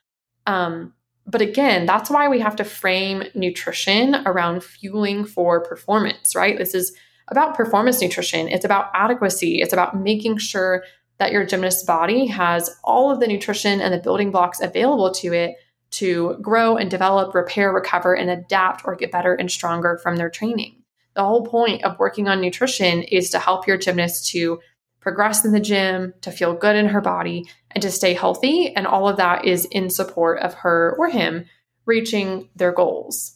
Um, 0.47 0.95
but 1.27 1.39
again, 1.39 1.85
that's 1.85 2.09
why 2.09 2.27
we 2.29 2.39
have 2.39 2.55
to 2.55 2.63
frame 2.63 3.25
nutrition 3.35 4.15
around 4.25 4.63
fueling 4.63 5.23
for 5.23 5.63
performance, 5.63 6.35
right? 6.35 6.57
This 6.57 6.73
is 6.73 6.95
about 7.27 7.55
performance 7.55 8.01
nutrition. 8.01 8.47
It's 8.47 8.65
about 8.65 8.89
adequacy. 8.95 9.61
It's 9.61 9.73
about 9.73 9.95
making 9.99 10.37
sure 10.39 10.83
that 11.19 11.31
your 11.31 11.45
gymnast's 11.45 11.83
body 11.83 12.25
has 12.25 12.75
all 12.83 13.11
of 13.11 13.19
the 13.19 13.27
nutrition 13.27 13.81
and 13.81 13.93
the 13.93 13.99
building 13.99 14.31
blocks 14.31 14.61
available 14.61 15.11
to 15.11 15.31
it 15.31 15.57
to 15.91 16.37
grow 16.41 16.77
and 16.77 16.91
develop, 16.91 17.33
repair, 17.33 17.71
recover, 17.71 18.13
and 18.13 18.29
adapt 18.29 18.81
or 18.85 18.95
get 18.95 19.11
better 19.11 19.33
and 19.33 19.49
stronger 19.49 19.97
from 19.97 20.17
their 20.17 20.29
training. 20.29 20.83
The 21.15 21.23
whole 21.23 21.45
point 21.45 21.83
of 21.83 21.97
working 21.97 22.27
on 22.27 22.41
nutrition 22.41 23.03
is 23.03 23.29
to 23.31 23.39
help 23.39 23.65
your 23.65 23.77
gymnast 23.77 24.27
to 24.31 24.59
progress 24.99 25.45
in 25.45 25.51
the 25.51 25.59
gym, 25.59 26.13
to 26.21 26.31
feel 26.31 26.53
good 26.53 26.75
in 26.75 26.87
her 26.87 27.01
body, 27.01 27.49
and 27.71 27.81
to 27.81 27.89
stay 27.89 28.13
healthy. 28.13 28.75
And 28.75 28.85
all 28.85 29.07
of 29.07 29.17
that 29.17 29.45
is 29.45 29.65
in 29.65 29.89
support 29.89 30.39
of 30.39 30.53
her 30.55 30.95
or 30.99 31.09
him 31.09 31.45
reaching 31.85 32.49
their 32.55 32.73
goals. 32.73 33.33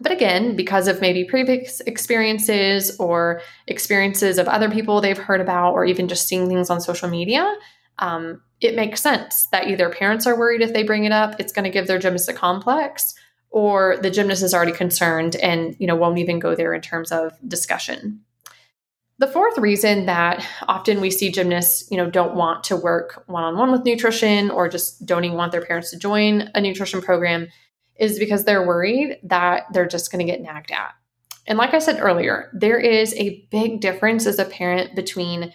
But 0.00 0.12
again, 0.12 0.56
because 0.56 0.88
of 0.88 1.00
maybe 1.00 1.24
previous 1.24 1.80
experiences 1.80 2.98
or 2.98 3.40
experiences 3.66 4.38
of 4.38 4.48
other 4.48 4.70
people 4.70 5.00
they've 5.00 5.16
heard 5.16 5.40
about, 5.40 5.72
or 5.72 5.84
even 5.84 6.08
just 6.08 6.28
seeing 6.28 6.48
things 6.48 6.70
on 6.70 6.80
social 6.80 7.08
media, 7.08 7.54
um, 7.98 8.42
it 8.60 8.74
makes 8.74 9.00
sense 9.00 9.46
that 9.52 9.68
either 9.68 9.90
parents 9.90 10.26
are 10.26 10.38
worried 10.38 10.62
if 10.62 10.72
they 10.72 10.82
bring 10.82 11.04
it 11.04 11.12
up, 11.12 11.38
it's 11.38 11.52
going 11.52 11.64
to 11.64 11.70
give 11.70 11.86
their 11.86 11.98
gymnast 11.98 12.28
a 12.28 12.32
complex, 12.32 13.14
or 13.50 13.96
the 14.02 14.10
gymnast 14.10 14.42
is 14.42 14.54
already 14.54 14.72
concerned 14.72 15.36
and 15.36 15.76
you 15.78 15.86
know 15.86 15.96
won't 15.96 16.18
even 16.18 16.38
go 16.38 16.54
there 16.54 16.74
in 16.74 16.80
terms 16.80 17.12
of 17.12 17.32
discussion. 17.46 18.20
The 19.18 19.28
fourth 19.28 19.58
reason 19.58 20.06
that 20.06 20.44
often 20.66 21.00
we 21.00 21.10
see 21.10 21.30
gymnasts, 21.30 21.88
you 21.88 21.96
know, 21.96 22.10
don't 22.10 22.34
want 22.34 22.64
to 22.64 22.76
work 22.76 23.22
one-on-one 23.28 23.70
with 23.70 23.84
nutrition 23.84 24.50
or 24.50 24.68
just 24.68 25.06
don't 25.06 25.24
even 25.24 25.36
want 25.36 25.52
their 25.52 25.64
parents 25.64 25.90
to 25.90 25.98
join 25.98 26.50
a 26.54 26.60
nutrition 26.60 27.00
program 27.00 27.46
is 27.94 28.18
because 28.18 28.44
they're 28.44 28.66
worried 28.66 29.18
that 29.22 29.66
they're 29.72 29.86
just 29.86 30.10
going 30.10 30.26
to 30.26 30.30
get 30.30 30.40
nagged 30.40 30.72
at. 30.72 30.94
And 31.46 31.58
like 31.58 31.74
I 31.74 31.78
said 31.78 32.00
earlier, 32.00 32.50
there 32.54 32.78
is 32.78 33.14
a 33.14 33.46
big 33.52 33.80
difference 33.80 34.26
as 34.26 34.40
a 34.40 34.44
parent 34.44 34.96
between, 34.96 35.52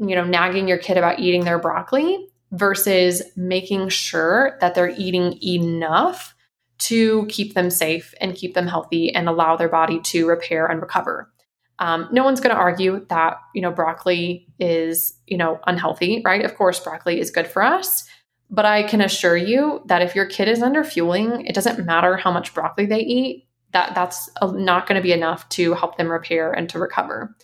you 0.00 0.16
know, 0.16 0.24
nagging 0.24 0.66
your 0.66 0.78
kid 0.78 0.96
about 0.96 1.20
eating 1.20 1.44
their 1.44 1.58
broccoli 1.58 2.28
versus 2.52 3.22
making 3.36 3.88
sure 3.88 4.56
that 4.60 4.74
they're 4.74 4.94
eating 4.96 5.38
enough 5.42 6.34
to 6.78 7.26
keep 7.26 7.54
them 7.54 7.70
safe 7.70 8.14
and 8.20 8.34
keep 8.34 8.54
them 8.54 8.66
healthy 8.66 9.14
and 9.14 9.28
allow 9.28 9.54
their 9.56 9.68
body 9.68 10.00
to 10.00 10.26
repair 10.26 10.66
and 10.66 10.80
recover. 10.80 11.30
Um, 11.78 12.08
no 12.10 12.24
one's 12.24 12.40
going 12.40 12.54
to 12.54 12.60
argue 12.60 13.06
that 13.08 13.38
you 13.54 13.62
know 13.62 13.70
broccoli 13.70 14.46
is 14.58 15.14
you 15.26 15.36
know 15.36 15.60
unhealthy, 15.66 16.22
right? 16.24 16.44
Of 16.44 16.56
course, 16.56 16.80
broccoli 16.80 17.20
is 17.20 17.30
good 17.30 17.46
for 17.46 17.62
us, 17.62 18.08
but 18.50 18.64
I 18.64 18.82
can 18.82 19.00
assure 19.00 19.36
you 19.36 19.82
that 19.86 20.02
if 20.02 20.14
your 20.14 20.26
kid 20.26 20.48
is 20.48 20.62
under 20.62 20.84
fueling, 20.84 21.46
it 21.46 21.54
doesn't 21.54 21.84
matter 21.84 22.16
how 22.16 22.30
much 22.30 22.54
broccoli 22.54 22.86
they 22.86 23.00
eat. 23.00 23.46
That 23.72 23.94
that's 23.94 24.28
not 24.42 24.86
going 24.86 24.96
to 24.96 25.02
be 25.02 25.12
enough 25.12 25.48
to 25.50 25.74
help 25.74 25.96
them 25.96 26.10
repair 26.10 26.52
and 26.52 26.68
to 26.70 26.78
recover. 26.78 27.36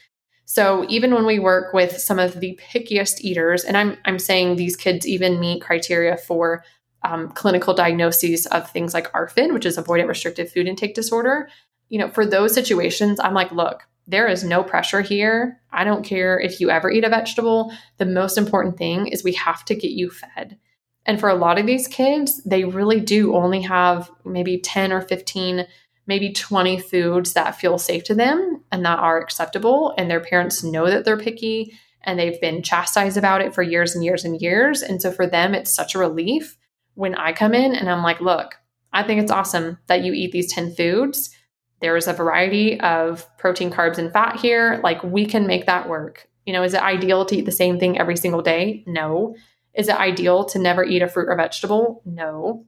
So 0.46 0.86
even 0.88 1.12
when 1.12 1.26
we 1.26 1.40
work 1.40 1.74
with 1.74 1.98
some 1.98 2.20
of 2.20 2.38
the 2.38 2.58
pickiest 2.72 3.20
eaters, 3.20 3.64
and 3.64 3.76
I'm 3.76 3.98
I'm 4.04 4.18
saying 4.18 4.56
these 4.56 4.76
kids 4.76 5.06
even 5.06 5.40
meet 5.40 5.60
criteria 5.60 6.16
for 6.16 6.64
um, 7.02 7.28
clinical 7.30 7.74
diagnoses 7.74 8.46
of 8.46 8.70
things 8.70 8.94
like 8.94 9.12
ARFID, 9.12 9.52
which 9.52 9.66
is 9.66 9.76
avoidant 9.76 10.08
restrictive 10.08 10.50
food 10.50 10.68
intake 10.68 10.94
disorder. 10.94 11.48
You 11.88 11.98
know, 11.98 12.08
for 12.08 12.24
those 12.24 12.54
situations, 12.54 13.18
I'm 13.20 13.34
like, 13.34 13.50
look, 13.50 13.82
there 14.06 14.28
is 14.28 14.44
no 14.44 14.62
pressure 14.62 15.00
here. 15.00 15.60
I 15.72 15.82
don't 15.82 16.04
care 16.04 16.38
if 16.38 16.60
you 16.60 16.70
ever 16.70 16.90
eat 16.90 17.04
a 17.04 17.08
vegetable. 17.08 17.72
The 17.98 18.06
most 18.06 18.38
important 18.38 18.78
thing 18.78 19.08
is 19.08 19.24
we 19.24 19.32
have 19.34 19.64
to 19.64 19.74
get 19.74 19.90
you 19.90 20.10
fed. 20.10 20.58
And 21.04 21.18
for 21.18 21.28
a 21.28 21.34
lot 21.34 21.58
of 21.58 21.66
these 21.66 21.88
kids, 21.88 22.42
they 22.44 22.64
really 22.64 23.00
do 23.00 23.34
only 23.34 23.62
have 23.62 24.10
maybe 24.24 24.58
10 24.58 24.92
or 24.92 25.00
15, 25.00 25.66
maybe 26.06 26.32
20 26.32 26.78
foods 26.78 27.32
that 27.32 27.56
feel 27.56 27.78
safe 27.78 28.04
to 28.04 28.14
them 28.14 28.62
and 28.70 28.84
that 28.84 28.98
are 28.98 29.20
acceptable. 29.20 29.94
And 29.98 30.10
their 30.10 30.20
parents 30.20 30.62
know 30.62 30.88
that 30.88 31.04
they're 31.04 31.16
picky 31.16 31.72
and 32.02 32.18
they've 32.18 32.40
been 32.40 32.62
chastised 32.62 33.16
about 33.16 33.40
it 33.40 33.54
for 33.54 33.62
years 33.62 33.94
and 33.94 34.04
years 34.04 34.24
and 34.24 34.40
years. 34.40 34.82
And 34.82 35.02
so 35.02 35.10
for 35.10 35.26
them, 35.26 35.54
it's 35.54 35.74
such 35.74 35.94
a 35.94 35.98
relief 35.98 36.56
when 36.94 37.14
I 37.14 37.32
come 37.32 37.54
in 37.54 37.74
and 37.74 37.90
I'm 37.90 38.02
like, 38.02 38.20
look, 38.20 38.54
I 38.92 39.02
think 39.02 39.20
it's 39.20 39.32
awesome 39.32 39.78
that 39.88 40.04
you 40.04 40.12
eat 40.12 40.32
these 40.32 40.52
10 40.52 40.74
foods 40.74 41.36
there's 41.80 42.08
a 42.08 42.12
variety 42.12 42.80
of 42.80 43.26
protein, 43.38 43.70
carbs, 43.70 43.98
and 43.98 44.12
fat 44.12 44.36
here. 44.36 44.80
Like 44.82 45.02
we 45.02 45.26
can 45.26 45.46
make 45.46 45.66
that 45.66 45.88
work. 45.88 46.28
You 46.44 46.52
know, 46.52 46.62
is 46.62 46.74
it 46.74 46.82
ideal 46.82 47.24
to 47.26 47.36
eat 47.36 47.44
the 47.44 47.52
same 47.52 47.78
thing 47.78 47.98
every 47.98 48.16
single 48.16 48.42
day? 48.42 48.84
No. 48.86 49.36
Is 49.74 49.88
it 49.88 49.96
ideal 49.96 50.44
to 50.46 50.58
never 50.58 50.84
eat 50.84 51.02
a 51.02 51.08
fruit 51.08 51.28
or 51.28 51.36
vegetable? 51.36 52.02
No. 52.06 52.64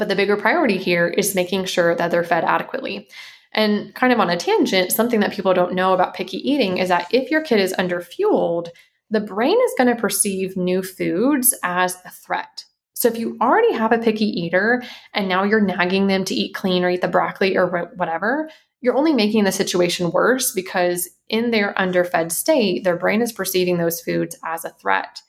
But 0.00 0.08
the 0.08 0.16
bigger 0.16 0.38
priority 0.38 0.78
here 0.78 1.08
is 1.08 1.34
making 1.34 1.66
sure 1.66 1.94
that 1.94 2.10
they're 2.10 2.24
fed 2.24 2.42
adequately. 2.42 3.06
And 3.52 3.94
kind 3.94 4.14
of 4.14 4.18
on 4.18 4.30
a 4.30 4.36
tangent, 4.38 4.92
something 4.92 5.20
that 5.20 5.34
people 5.34 5.52
don't 5.52 5.74
know 5.74 5.92
about 5.92 6.14
picky 6.14 6.38
eating 6.38 6.78
is 6.78 6.88
that 6.88 7.12
if 7.12 7.30
your 7.30 7.42
kid 7.42 7.60
is 7.60 7.74
underfueled, 7.74 8.68
the 9.10 9.20
brain 9.20 9.58
is 9.62 9.74
going 9.76 9.94
to 9.94 10.00
perceive 10.00 10.56
new 10.56 10.82
foods 10.82 11.54
as 11.62 11.96
a 12.06 12.10
threat. 12.10 12.64
So 12.94 13.08
if 13.08 13.18
you 13.18 13.36
already 13.42 13.74
have 13.74 13.92
a 13.92 13.98
picky 13.98 14.24
eater 14.24 14.82
and 15.12 15.28
now 15.28 15.42
you're 15.42 15.60
nagging 15.60 16.06
them 16.06 16.24
to 16.24 16.34
eat 16.34 16.54
clean 16.54 16.82
or 16.82 16.88
eat 16.88 17.02
the 17.02 17.06
broccoli 17.06 17.58
or 17.58 17.90
whatever, 17.96 18.48
you're 18.80 18.96
only 18.96 19.12
making 19.12 19.44
the 19.44 19.52
situation 19.52 20.12
worse 20.12 20.54
because 20.54 21.10
in 21.28 21.50
their 21.50 21.78
underfed 21.78 22.32
state, 22.32 22.84
their 22.84 22.96
brain 22.96 23.20
is 23.20 23.32
perceiving 23.32 23.76
those 23.76 24.00
foods 24.00 24.34
as 24.46 24.64
a 24.64 24.70
threat. 24.70 25.20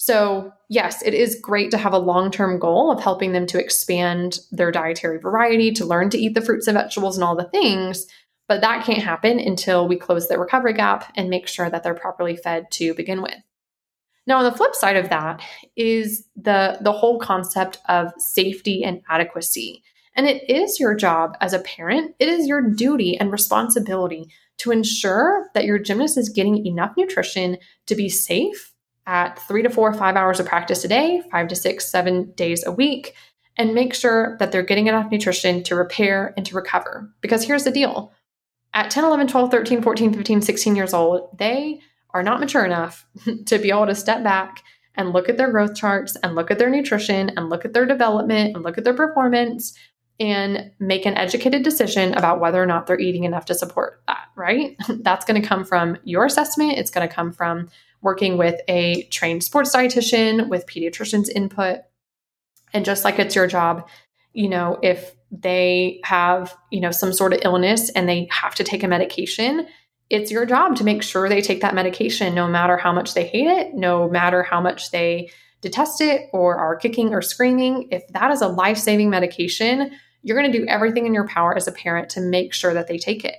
So, 0.00 0.52
yes, 0.68 1.02
it 1.02 1.12
is 1.12 1.40
great 1.42 1.72
to 1.72 1.76
have 1.76 1.92
a 1.92 1.98
long 1.98 2.30
term 2.30 2.60
goal 2.60 2.92
of 2.92 3.02
helping 3.02 3.32
them 3.32 3.48
to 3.48 3.58
expand 3.58 4.38
their 4.52 4.70
dietary 4.70 5.18
variety, 5.18 5.72
to 5.72 5.84
learn 5.84 6.08
to 6.10 6.18
eat 6.18 6.34
the 6.34 6.40
fruits 6.40 6.68
and 6.68 6.76
vegetables 6.76 7.16
and 7.16 7.24
all 7.24 7.34
the 7.34 7.48
things. 7.48 8.06
But 8.46 8.60
that 8.60 8.84
can't 8.84 9.02
happen 9.02 9.40
until 9.40 9.88
we 9.88 9.96
close 9.96 10.28
the 10.28 10.38
recovery 10.38 10.72
gap 10.72 11.12
and 11.16 11.28
make 11.28 11.48
sure 11.48 11.68
that 11.68 11.82
they're 11.82 11.94
properly 11.94 12.36
fed 12.36 12.70
to 12.72 12.94
begin 12.94 13.22
with. 13.22 13.34
Now, 14.24 14.38
on 14.38 14.44
the 14.44 14.56
flip 14.56 14.76
side 14.76 14.94
of 14.94 15.08
that 15.08 15.42
is 15.74 16.24
the, 16.36 16.78
the 16.80 16.92
whole 16.92 17.18
concept 17.18 17.78
of 17.88 18.12
safety 18.18 18.84
and 18.84 19.02
adequacy. 19.10 19.82
And 20.14 20.28
it 20.28 20.48
is 20.48 20.78
your 20.78 20.94
job 20.94 21.36
as 21.40 21.52
a 21.52 21.58
parent, 21.58 22.14
it 22.20 22.28
is 22.28 22.46
your 22.46 22.62
duty 22.62 23.18
and 23.18 23.32
responsibility 23.32 24.30
to 24.58 24.70
ensure 24.70 25.50
that 25.54 25.64
your 25.64 25.80
gymnast 25.80 26.16
is 26.16 26.28
getting 26.28 26.64
enough 26.66 26.92
nutrition 26.96 27.58
to 27.86 27.96
be 27.96 28.08
safe 28.08 28.67
at 29.08 29.38
three 29.48 29.62
to 29.62 29.70
four, 29.70 29.92
five 29.94 30.16
hours 30.16 30.38
of 30.38 30.46
practice 30.46 30.84
a 30.84 30.88
day, 30.88 31.22
five 31.30 31.48
to 31.48 31.56
six, 31.56 31.88
seven 31.88 32.30
days 32.32 32.64
a 32.64 32.70
week, 32.70 33.14
and 33.56 33.74
make 33.74 33.94
sure 33.94 34.36
that 34.38 34.52
they're 34.52 34.62
getting 34.62 34.86
enough 34.86 35.10
nutrition 35.10 35.62
to 35.64 35.74
repair 35.74 36.34
and 36.36 36.44
to 36.44 36.54
recover. 36.54 37.10
Because 37.22 37.42
here's 37.42 37.64
the 37.64 37.70
deal 37.70 38.12
at 38.74 38.90
10, 38.90 39.04
11, 39.04 39.26
12, 39.28 39.50
13, 39.50 39.82
14, 39.82 40.12
15, 40.12 40.42
16 40.42 40.76
years 40.76 40.92
old, 40.92 41.36
they 41.38 41.80
are 42.10 42.22
not 42.22 42.38
mature 42.38 42.66
enough 42.66 43.06
to 43.46 43.58
be 43.58 43.70
able 43.70 43.86
to 43.86 43.94
step 43.94 44.22
back 44.22 44.62
and 44.94 45.12
look 45.12 45.30
at 45.30 45.38
their 45.38 45.50
growth 45.50 45.74
charts 45.74 46.16
and 46.22 46.34
look 46.34 46.50
at 46.50 46.58
their 46.58 46.68
nutrition 46.68 47.30
and 47.30 47.48
look 47.48 47.64
at 47.64 47.72
their 47.72 47.86
development 47.86 48.54
and 48.54 48.62
look 48.62 48.76
at 48.76 48.84
their 48.84 48.94
performance 48.94 49.76
and 50.20 50.70
make 50.80 51.06
an 51.06 51.16
educated 51.16 51.62
decision 51.62 52.12
about 52.12 52.40
whether 52.40 52.62
or 52.62 52.66
not 52.66 52.86
they're 52.86 53.00
eating 53.00 53.24
enough 53.24 53.46
to 53.46 53.54
support 53.54 54.02
that, 54.06 54.26
right? 54.36 54.76
That's 55.00 55.24
going 55.24 55.40
to 55.40 55.48
come 55.48 55.64
from 55.64 55.96
your 56.04 56.26
assessment. 56.26 56.76
It's 56.76 56.90
going 56.90 57.08
to 57.08 57.14
come 57.14 57.32
from 57.32 57.68
working 58.00 58.36
with 58.36 58.60
a 58.68 59.02
trained 59.04 59.44
sports 59.44 59.74
dietitian, 59.74 60.48
with 60.48 60.66
pediatrician's 60.66 61.28
input. 61.28 61.80
And 62.72 62.84
just 62.84 63.04
like 63.04 63.18
it's 63.18 63.34
your 63.34 63.46
job, 63.46 63.88
you 64.32 64.48
know, 64.48 64.78
if 64.82 65.14
they 65.30 66.00
have, 66.04 66.56
you 66.70 66.80
know, 66.80 66.90
some 66.90 67.12
sort 67.12 67.32
of 67.32 67.40
illness 67.42 67.90
and 67.90 68.08
they 68.08 68.28
have 68.30 68.54
to 68.56 68.64
take 68.64 68.82
a 68.82 68.88
medication, 68.88 69.66
it's 70.10 70.30
your 70.30 70.46
job 70.46 70.76
to 70.76 70.84
make 70.84 71.02
sure 71.02 71.28
they 71.28 71.42
take 71.42 71.60
that 71.60 71.74
medication 71.74 72.34
no 72.34 72.48
matter 72.48 72.76
how 72.76 72.92
much 72.92 73.14
they 73.14 73.26
hate 73.26 73.46
it, 73.46 73.74
no 73.74 74.08
matter 74.08 74.42
how 74.42 74.60
much 74.60 74.90
they 74.90 75.30
detest 75.60 76.00
it 76.00 76.30
or 76.32 76.56
are 76.56 76.76
kicking 76.76 77.12
or 77.12 77.20
screaming. 77.20 77.88
If 77.90 78.06
that 78.08 78.30
is 78.30 78.40
a 78.40 78.48
life 78.48 78.78
saving 78.78 79.10
medication, 79.10 79.90
you're 80.22 80.38
going 80.38 80.50
to 80.50 80.58
do 80.58 80.66
everything 80.66 81.06
in 81.06 81.14
your 81.14 81.26
power 81.26 81.54
as 81.56 81.68
a 81.68 81.72
parent 81.72 82.10
to 82.10 82.20
make 82.20 82.54
sure 82.54 82.74
that 82.74 82.86
they 82.86 82.98
take 82.98 83.24
it. 83.24 83.36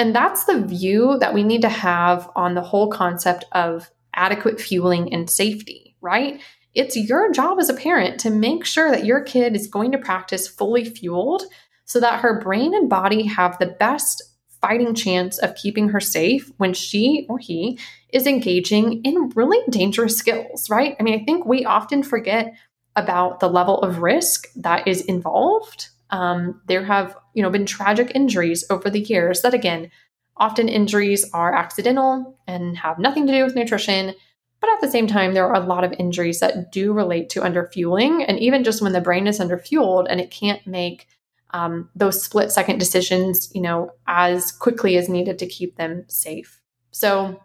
And 0.00 0.14
that's 0.14 0.44
the 0.44 0.58
view 0.58 1.18
that 1.18 1.34
we 1.34 1.42
need 1.42 1.60
to 1.60 1.68
have 1.68 2.30
on 2.34 2.54
the 2.54 2.62
whole 2.62 2.88
concept 2.88 3.44
of 3.52 3.90
adequate 4.14 4.58
fueling 4.58 5.12
and 5.12 5.28
safety, 5.28 5.94
right? 6.00 6.40
It's 6.72 6.96
your 6.96 7.30
job 7.32 7.58
as 7.60 7.68
a 7.68 7.74
parent 7.74 8.18
to 8.20 8.30
make 8.30 8.64
sure 8.64 8.90
that 8.90 9.04
your 9.04 9.20
kid 9.20 9.54
is 9.54 9.66
going 9.66 9.92
to 9.92 9.98
practice 9.98 10.48
fully 10.48 10.86
fueled 10.86 11.42
so 11.84 12.00
that 12.00 12.20
her 12.20 12.40
brain 12.40 12.72
and 12.72 12.88
body 12.88 13.24
have 13.24 13.58
the 13.58 13.76
best 13.78 14.22
fighting 14.62 14.94
chance 14.94 15.36
of 15.36 15.54
keeping 15.54 15.90
her 15.90 16.00
safe 16.00 16.50
when 16.56 16.72
she 16.72 17.26
or 17.28 17.36
he 17.36 17.78
is 18.10 18.26
engaging 18.26 19.02
in 19.02 19.28
really 19.34 19.60
dangerous 19.68 20.16
skills, 20.16 20.70
right? 20.70 20.96
I 20.98 21.02
mean, 21.02 21.20
I 21.20 21.24
think 21.26 21.44
we 21.44 21.66
often 21.66 22.02
forget 22.02 22.54
about 22.96 23.40
the 23.40 23.50
level 23.50 23.82
of 23.82 23.98
risk 23.98 24.48
that 24.56 24.88
is 24.88 25.02
involved. 25.02 25.90
Um, 26.10 26.60
there 26.66 26.84
have, 26.84 27.16
you 27.34 27.42
know, 27.42 27.50
been 27.50 27.66
tragic 27.66 28.12
injuries 28.14 28.64
over 28.70 28.90
the 28.90 29.00
years 29.00 29.42
that, 29.42 29.54
again, 29.54 29.90
often 30.36 30.68
injuries 30.68 31.28
are 31.32 31.54
accidental 31.54 32.38
and 32.46 32.76
have 32.78 32.98
nothing 32.98 33.26
to 33.26 33.32
do 33.32 33.44
with 33.44 33.54
nutrition. 33.54 34.14
But 34.60 34.70
at 34.70 34.80
the 34.80 34.90
same 34.90 35.06
time, 35.06 35.34
there 35.34 35.46
are 35.46 35.62
a 35.62 35.66
lot 35.66 35.84
of 35.84 35.94
injuries 35.98 36.40
that 36.40 36.72
do 36.72 36.92
relate 36.92 37.30
to 37.30 37.40
underfueling. 37.40 38.24
And 38.26 38.38
even 38.38 38.64
just 38.64 38.82
when 38.82 38.92
the 38.92 39.00
brain 39.00 39.26
is 39.26 39.38
underfueled 39.38 40.06
and 40.08 40.20
it 40.20 40.30
can't 40.30 40.66
make 40.66 41.06
um, 41.52 41.88
those 41.94 42.22
split 42.22 42.50
second 42.50 42.78
decisions, 42.78 43.50
you 43.54 43.60
know, 43.60 43.90
as 44.06 44.52
quickly 44.52 44.96
as 44.96 45.08
needed 45.08 45.38
to 45.38 45.46
keep 45.46 45.76
them 45.76 46.04
safe. 46.08 46.60
So, 46.90 47.40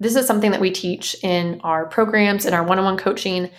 this 0.00 0.16
is 0.16 0.26
something 0.26 0.50
that 0.50 0.60
we 0.60 0.70
teach 0.70 1.16
in 1.22 1.60
our 1.62 1.86
programs 1.86 2.46
in 2.46 2.52
our 2.52 2.64
one 2.64 2.78
on 2.78 2.84
one 2.84 2.96
coaching. 2.96 3.50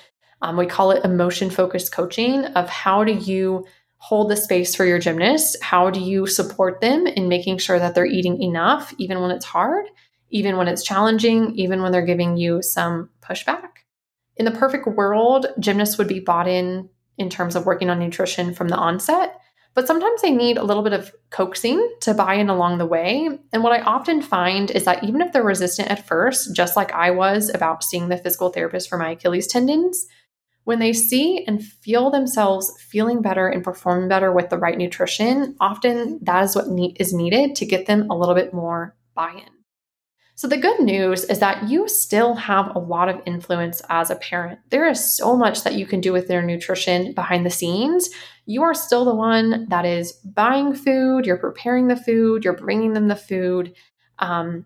Um, 0.42 0.58
we 0.58 0.66
call 0.66 0.92
it 0.92 1.06
emotion 1.06 1.50
focused 1.50 1.94
coaching 1.94 2.46
of 2.46 2.70
how 2.70 3.04
do 3.04 3.14
you 3.14 3.66
hold 4.06 4.30
the 4.30 4.38
space 4.38 4.76
for 4.76 4.86
your 4.86 5.00
gymnast? 5.00 5.58
How 5.64 5.90
do 5.90 6.00
you 6.00 6.28
support 6.28 6.80
them 6.80 7.08
in 7.08 7.28
making 7.28 7.58
sure 7.58 7.80
that 7.80 7.96
they're 7.96 8.06
eating 8.06 8.40
enough, 8.40 8.94
even 9.00 9.20
when 9.20 9.32
it's 9.32 9.46
hard, 9.46 9.88
even 10.30 10.58
when 10.58 10.68
it's 10.68 10.84
challenging, 10.84 11.56
even 11.56 11.82
when 11.82 11.92
they're 11.92 12.06
giving 12.06 12.38
you 12.38 12.62
some 12.62 13.10
pushback? 13.20 13.70
In 14.38 14.46
the 14.46 14.52
perfect 14.52 14.86
world, 14.86 15.48
gymnasts 15.60 15.98
would 15.98 16.08
be 16.08 16.20
bought 16.20 16.48
in 16.48 16.88
in 17.18 17.32
terms 17.32 17.56
of 17.56 17.66
working 17.66 17.90
on 17.90 17.98
nutrition 17.98 18.54
from 18.54 18.68
the 18.68 18.76
onset. 18.76 19.40
But 19.74 19.88
sometimes 19.88 20.22
they 20.22 20.32
need 20.32 20.58
a 20.58 20.64
little 20.64 20.84
bit 20.84 20.94
of 20.94 21.12
coaxing 21.32 21.96
to 22.02 22.14
buy 22.14 22.36
in 22.36 22.50
along 22.50 22.78
the 22.78 22.86
way. 22.86 23.28
And 23.52 23.64
what 23.64 23.74
I 23.74 23.82
often 23.82 24.22
find 24.22 24.70
is 24.70 24.86
that 24.86 25.04
even 25.04 25.22
if 25.22 25.34
they're 25.34 25.42
resistant 25.42 25.90
at 25.90 26.06
first, 26.06 26.56
just 26.56 26.76
like 26.76 26.92
I 26.92 27.10
was 27.10 27.50
about 27.50 27.84
seeing 27.84 28.10
the 28.10 28.18
physical 28.18 28.50
therapist 28.50 28.88
for 28.88 29.00
my 29.00 29.10
Achilles 29.10 29.48
tendons, 29.48 30.06
when 30.66 30.80
they 30.80 30.94
see 30.94 31.46
and 31.48 31.64
feel 31.64 32.12
themselves 32.12 32.76
feeling 32.80 33.22
better 33.22 33.48
and 33.48 33.64
performing 33.64 34.10
better 34.10 34.32
with 34.32 34.50
the 34.50 34.58
right 34.58 34.78
nutrition, 34.78 35.56
often 35.60 36.20
that 36.24 36.44
is 36.44 36.56
what 36.56 36.68
is 36.98 37.14
needed 37.14 37.56
to 37.56 37.66
get 37.66 37.86
them 37.86 38.10
a 38.10 38.18
little 38.18 38.36
bit 38.36 38.54
more 38.54 38.96
buy 39.16 39.32
in. 39.32 39.50
So, 40.38 40.50
the 40.50 40.58
good 40.58 40.82
news 40.82 41.24
is 41.24 41.40
that 41.40 41.70
you 41.70 41.88
still 41.88 42.36
have 42.36 42.76
a 42.76 42.80
lot 42.80 43.08
of 43.08 43.22
influence 43.26 43.82
as 43.90 44.10
a 44.10 44.18
parent. 44.18 44.60
There 44.70 44.86
is 44.86 45.16
so 45.16 45.38
much 45.38 45.64
that 45.64 45.76
you 45.76 45.86
can 45.86 46.02
do 46.02 46.12
with 46.12 46.28
their 46.28 46.42
nutrition 46.42 47.14
behind 47.14 47.46
the 47.46 47.50
scenes. 47.50 48.10
You 48.46 48.64
are 48.64 48.74
still 48.74 49.06
the 49.06 49.16
one 49.16 49.68
that 49.70 49.86
is 49.86 50.12
buying 50.12 50.76
food, 50.76 51.26
you're 51.26 51.38
preparing 51.38 51.88
the 51.88 51.96
food, 51.96 52.44
you're 52.44 52.58
bringing 52.58 52.92
them 52.92 53.08
the 53.08 53.16
food. 53.16 53.76
Um, 54.20 54.66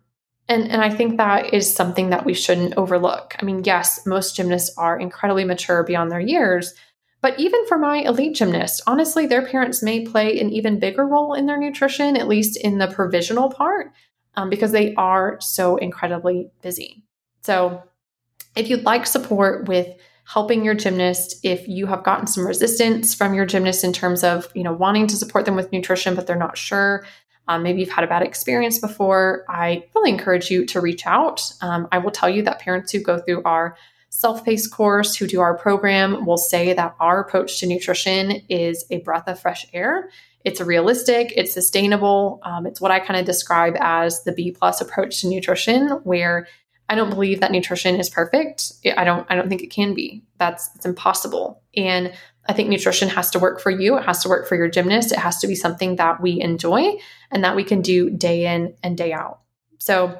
and, 0.49 0.69
and 0.69 0.81
I 0.81 0.89
think 0.89 1.17
that 1.17 1.53
is 1.53 1.73
something 1.73 2.09
that 2.09 2.25
we 2.25 2.33
shouldn't 2.33 2.75
overlook. 2.75 3.35
I 3.39 3.45
mean, 3.45 3.63
yes, 3.63 4.05
most 4.05 4.35
gymnasts 4.35 4.75
are 4.77 4.99
incredibly 4.99 5.45
mature 5.45 5.83
beyond 5.83 6.11
their 6.11 6.19
years, 6.19 6.73
but 7.21 7.39
even 7.39 7.65
for 7.67 7.77
my 7.77 7.97
elite 7.97 8.35
gymnasts, 8.35 8.81
honestly, 8.87 9.25
their 9.25 9.45
parents 9.45 9.83
may 9.83 10.05
play 10.05 10.39
an 10.39 10.49
even 10.49 10.79
bigger 10.79 11.05
role 11.05 11.33
in 11.33 11.45
their 11.45 11.57
nutrition, 11.57 12.17
at 12.17 12.27
least 12.27 12.57
in 12.57 12.77
the 12.77 12.87
provisional 12.87 13.49
part 13.49 13.91
um, 14.35 14.49
because 14.49 14.71
they 14.71 14.95
are 14.95 15.37
so 15.41 15.77
incredibly 15.77 16.49
busy. 16.61 17.03
So, 17.43 17.83
if 18.55 18.69
you'd 18.69 18.83
like 18.83 19.05
support 19.05 19.67
with 19.67 19.87
helping 20.25 20.63
your 20.63 20.75
gymnast, 20.75 21.39
if 21.43 21.67
you 21.67 21.87
have 21.87 22.03
gotten 22.03 22.27
some 22.27 22.45
resistance 22.45 23.13
from 23.13 23.33
your 23.33 23.45
gymnast 23.45 23.83
in 23.83 23.93
terms 23.93 24.23
of 24.23 24.49
you 24.55 24.63
know 24.63 24.73
wanting 24.73 25.07
to 25.07 25.15
support 25.15 25.45
them 25.45 25.55
with 25.55 25.71
nutrition, 25.71 26.15
but 26.15 26.25
they're 26.25 26.35
not 26.35 26.57
sure, 26.57 27.05
um, 27.49 27.63
maybe 27.63 27.81
you've 27.81 27.89
had 27.89 28.05
a 28.05 28.07
bad 28.07 28.21
experience 28.21 28.79
before, 28.79 29.43
I 29.49 29.83
really 29.95 30.11
encourage 30.11 30.49
you 30.49 30.65
to 30.67 30.79
reach 30.79 31.05
out. 31.05 31.41
Um, 31.61 31.87
I 31.91 31.97
will 31.97 32.11
tell 32.11 32.29
you 32.29 32.43
that 32.43 32.59
parents 32.59 32.91
who 32.91 33.01
go 33.01 33.19
through 33.19 33.43
our 33.43 33.75
self 34.09 34.45
paced 34.45 34.71
course, 34.71 35.15
who 35.15 35.27
do 35.27 35.41
our 35.41 35.57
program, 35.57 36.25
will 36.25 36.37
say 36.37 36.73
that 36.73 36.95
our 36.99 37.19
approach 37.19 37.59
to 37.59 37.67
nutrition 37.67 38.43
is 38.47 38.85
a 38.89 38.99
breath 38.99 39.27
of 39.27 39.39
fresh 39.39 39.65
air 39.73 40.09
it's 40.45 40.61
realistic, 40.61 41.33
it's 41.35 41.53
sustainable. 41.53 42.39
Um, 42.43 42.65
it's 42.65 42.79
what 42.79 42.91
I 42.91 42.99
kind 42.99 43.19
of 43.19 43.25
describe 43.25 43.75
as 43.79 44.23
the 44.23 44.31
B 44.31 44.51
plus 44.51 44.79
approach 44.79 45.21
to 45.21 45.27
nutrition, 45.27 45.89
where 46.03 46.47
I 46.89 46.95
don't 46.95 47.09
believe 47.09 47.39
that 47.39 47.51
nutrition 47.51 47.99
is 47.99 48.09
perfect. 48.09 48.73
I 48.97 49.03
don't. 49.03 49.25
I 49.29 49.35
don't 49.35 49.47
think 49.47 49.61
it 49.61 49.71
can 49.71 49.93
be. 49.93 50.23
That's 50.37 50.69
it's 50.75 50.85
impossible. 50.85 51.61
And 51.77 52.13
I 52.47 52.53
think 52.53 52.69
nutrition 52.69 53.09
has 53.09 53.29
to 53.31 53.39
work 53.39 53.61
for 53.61 53.69
you. 53.69 53.97
It 53.97 54.05
has 54.05 54.23
to 54.23 54.29
work 54.29 54.47
for 54.47 54.55
your 54.55 54.69
gymnast. 54.69 55.11
It 55.11 55.19
has 55.19 55.37
to 55.39 55.47
be 55.47 55.55
something 55.55 55.97
that 55.97 56.19
we 56.19 56.41
enjoy 56.41 56.97
and 57.31 57.43
that 57.43 57.55
we 57.55 57.63
can 57.63 57.81
do 57.81 58.09
day 58.09 58.53
in 58.53 58.75
and 58.83 58.97
day 58.97 59.13
out. 59.13 59.41
So, 59.77 60.19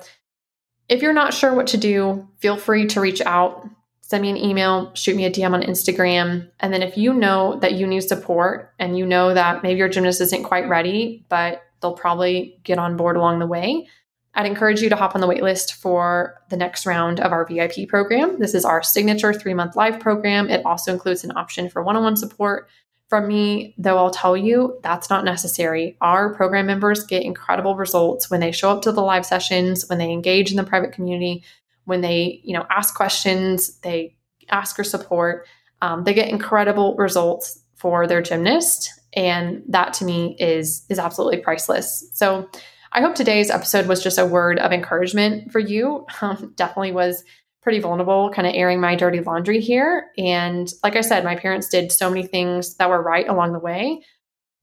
if 0.87 1.01
you're 1.01 1.13
not 1.13 1.33
sure 1.33 1.53
what 1.53 1.67
to 1.67 1.77
do, 1.77 2.27
feel 2.37 2.55
free 2.55 2.87
to 2.87 3.01
reach 3.01 3.21
out 3.21 3.67
send 4.09 4.23
me 4.23 4.31
an 4.31 4.37
email, 4.37 4.91
shoot 4.95 5.15
me 5.15 5.25
a 5.25 5.29
DM 5.29 5.53
on 5.53 5.61
Instagram. 5.61 6.49
And 6.59 6.73
then 6.73 6.81
if 6.81 6.97
you 6.97 7.13
know 7.13 7.59
that 7.59 7.73
you 7.73 7.85
need 7.85 8.01
support 8.01 8.73
and 8.79 8.97
you 8.97 9.05
know 9.05 9.35
that 9.35 9.61
maybe 9.61 9.77
your 9.77 9.87
gymnast 9.87 10.19
isn't 10.19 10.45
quite 10.45 10.67
ready, 10.67 11.27
but 11.29 11.61
they'll 11.79 11.93
probably 11.93 12.59
get 12.63 12.79
on 12.79 12.97
board 12.97 13.17
along 13.17 13.37
the 13.37 13.45
way, 13.45 13.87
I'd 14.39 14.45
encourage 14.45 14.81
you 14.81 14.87
to 14.87 14.95
hop 14.95 15.15
on 15.15 15.21
the 15.21 15.27
waitlist 15.27 15.73
for 15.73 16.41
the 16.49 16.55
next 16.55 16.85
round 16.85 17.19
of 17.19 17.33
our 17.33 17.43
VIP 17.43 17.89
program. 17.89 18.39
This 18.39 18.55
is 18.55 18.63
our 18.63 18.81
signature 18.81 19.33
three 19.33 19.53
month 19.53 19.75
live 19.75 19.99
program. 19.99 20.49
It 20.49 20.65
also 20.65 20.93
includes 20.93 21.25
an 21.25 21.35
option 21.35 21.69
for 21.69 21.83
one 21.83 21.97
on 21.97 22.03
one 22.03 22.15
support 22.15 22.69
from 23.09 23.27
me, 23.27 23.75
though 23.77 23.97
I'll 23.97 24.11
tell 24.11 24.37
you 24.37 24.79
that's 24.81 25.09
not 25.09 25.25
necessary. 25.25 25.97
Our 25.99 26.33
program 26.33 26.67
members 26.67 27.03
get 27.03 27.23
incredible 27.23 27.75
results 27.75 28.31
when 28.31 28.39
they 28.39 28.53
show 28.53 28.69
up 28.71 28.81
to 28.83 28.93
the 28.93 29.01
live 29.01 29.25
sessions, 29.25 29.89
when 29.89 29.99
they 29.99 30.09
engage 30.09 30.51
in 30.51 30.55
the 30.55 30.63
private 30.63 30.93
community, 30.93 31.43
when 31.83 31.99
they 31.99 32.39
you 32.45 32.53
know 32.53 32.65
ask 32.69 32.95
questions 32.95 33.77
they 33.79 34.15
ask 34.47 34.77
for 34.77 34.85
support 34.85 35.47
um, 35.81 36.05
they 36.05 36.13
get 36.13 36.29
incredible 36.29 36.95
results 36.95 37.61
for 37.75 38.07
their 38.07 38.21
gymnast 38.21 39.01
and 39.11 39.63
that 39.67 39.91
to 39.95 40.05
me 40.05 40.37
is 40.39 40.85
is 40.87 40.97
absolutely 40.97 41.39
priceless 41.39 42.09
so 42.13 42.49
i 42.91 43.01
hope 43.01 43.15
today's 43.15 43.49
episode 43.49 43.87
was 43.87 44.03
just 44.03 44.17
a 44.17 44.25
word 44.25 44.59
of 44.59 44.71
encouragement 44.71 45.51
for 45.51 45.59
you. 45.59 46.05
Um, 46.21 46.53
definitely 46.55 46.91
was 46.91 47.23
pretty 47.61 47.79
vulnerable 47.79 48.31
kind 48.31 48.47
of 48.47 48.53
airing 48.55 48.79
my 48.79 48.95
dirty 48.95 49.19
laundry 49.19 49.59
here. 49.59 50.07
And 50.17 50.71
like 50.83 50.95
i 50.95 51.01
said 51.01 51.23
my 51.23 51.35
parents 51.35 51.69
did 51.69 51.91
so 51.91 52.09
many 52.09 52.25
things 52.25 52.75
that 52.75 52.89
were 52.89 53.01
right 53.01 53.27
along 53.27 53.53
the 53.53 53.59
way. 53.59 54.01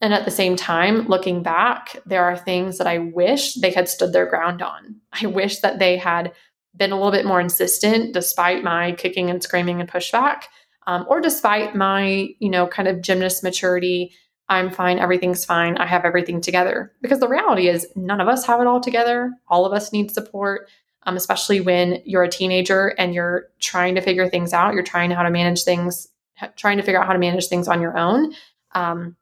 And 0.01 0.12
at 0.12 0.25
the 0.25 0.31
same 0.31 0.57
time 0.57 1.07
looking 1.09 1.43
back 1.43 1.97
there 2.07 2.25
are 2.25 2.37
things 2.37 2.79
that 2.79 2.87
i 2.87 2.99
wish 2.99 3.55
they 3.55 3.71
had 3.71 3.89
stood 3.89 4.12
their 4.12 4.27
ground 4.27 4.62
on. 4.62 4.97
I 5.12 5.27
wish 5.27 5.61
that 5.61 5.79
they 5.79 5.97
had 5.97 6.33
been 6.77 6.93
a 6.93 6.97
little 6.97 7.12
bit 7.12 7.27
more 7.27 7.41
insistent 7.41 8.12
despite 8.12 8.62
my 8.62 8.93
kicking 8.93 9.31
and 9.31 9.43
screaming 9.43 9.81
and 9.81 9.91
pushback, 9.91 10.45
um, 10.87 11.07
or 11.09 11.21
despite 11.21 11.75
my, 11.75 12.29
you 12.39 12.51
know, 12.51 12.67
kind 12.67 12.89
of 12.89 13.01
gymnast 13.01 13.43
maturity 13.43 14.12
I'm 14.49 14.71
fine, 14.71 14.99
everything's 14.99 15.45
fine, 15.45 15.77
I 15.77 15.87
have 15.87 16.05
everything 16.05 16.41
together. 16.41 16.93
Because 17.03 17.21
the 17.21 17.29
reality 17.29 17.69
is, 17.69 17.87
none 17.97 18.21
of 18.21 18.29
us 18.29 18.47
have 18.47 18.61
it 18.61 18.67
all 18.67 18.81
together. 18.81 19.33
All 19.49 19.67
of 19.67 19.73
us 19.73 19.93
need 19.93 20.11
support, 20.11 20.69
um, 21.05 21.17
especially 21.17 21.61
when 21.61 22.01
you're 22.05 22.23
a 22.23 22.29
teenager 22.29 22.95
and 22.99 23.15
you're 23.15 23.49
trying 23.61 23.95
to 23.97 24.01
figure 24.01 24.29
things 24.29 24.53
out. 24.53 24.75
You're 24.75 24.83
trying 24.83 25.11
how 25.11 25.23
to 25.23 25.31
manage 25.31 25.65
things, 25.65 26.09
trying 26.57 26.77
to 26.77 26.83
figure 26.83 27.01
out 27.01 27.07
how 27.07 27.13
to 27.13 27.19
manage 27.19 27.49
things 27.49 27.67
on 27.67 27.81
your 27.81 27.97
own. 27.99 28.35
Um, 28.75 29.17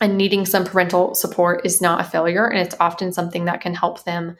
and 0.00 0.16
needing 0.16 0.44
some 0.44 0.64
parental 0.64 1.14
support 1.14 1.64
is 1.64 1.80
not 1.80 2.00
a 2.00 2.04
failure. 2.04 2.46
And 2.46 2.58
it's 2.58 2.76
often 2.80 3.12
something 3.12 3.44
that 3.44 3.60
can 3.60 3.74
help 3.74 4.04
them 4.04 4.36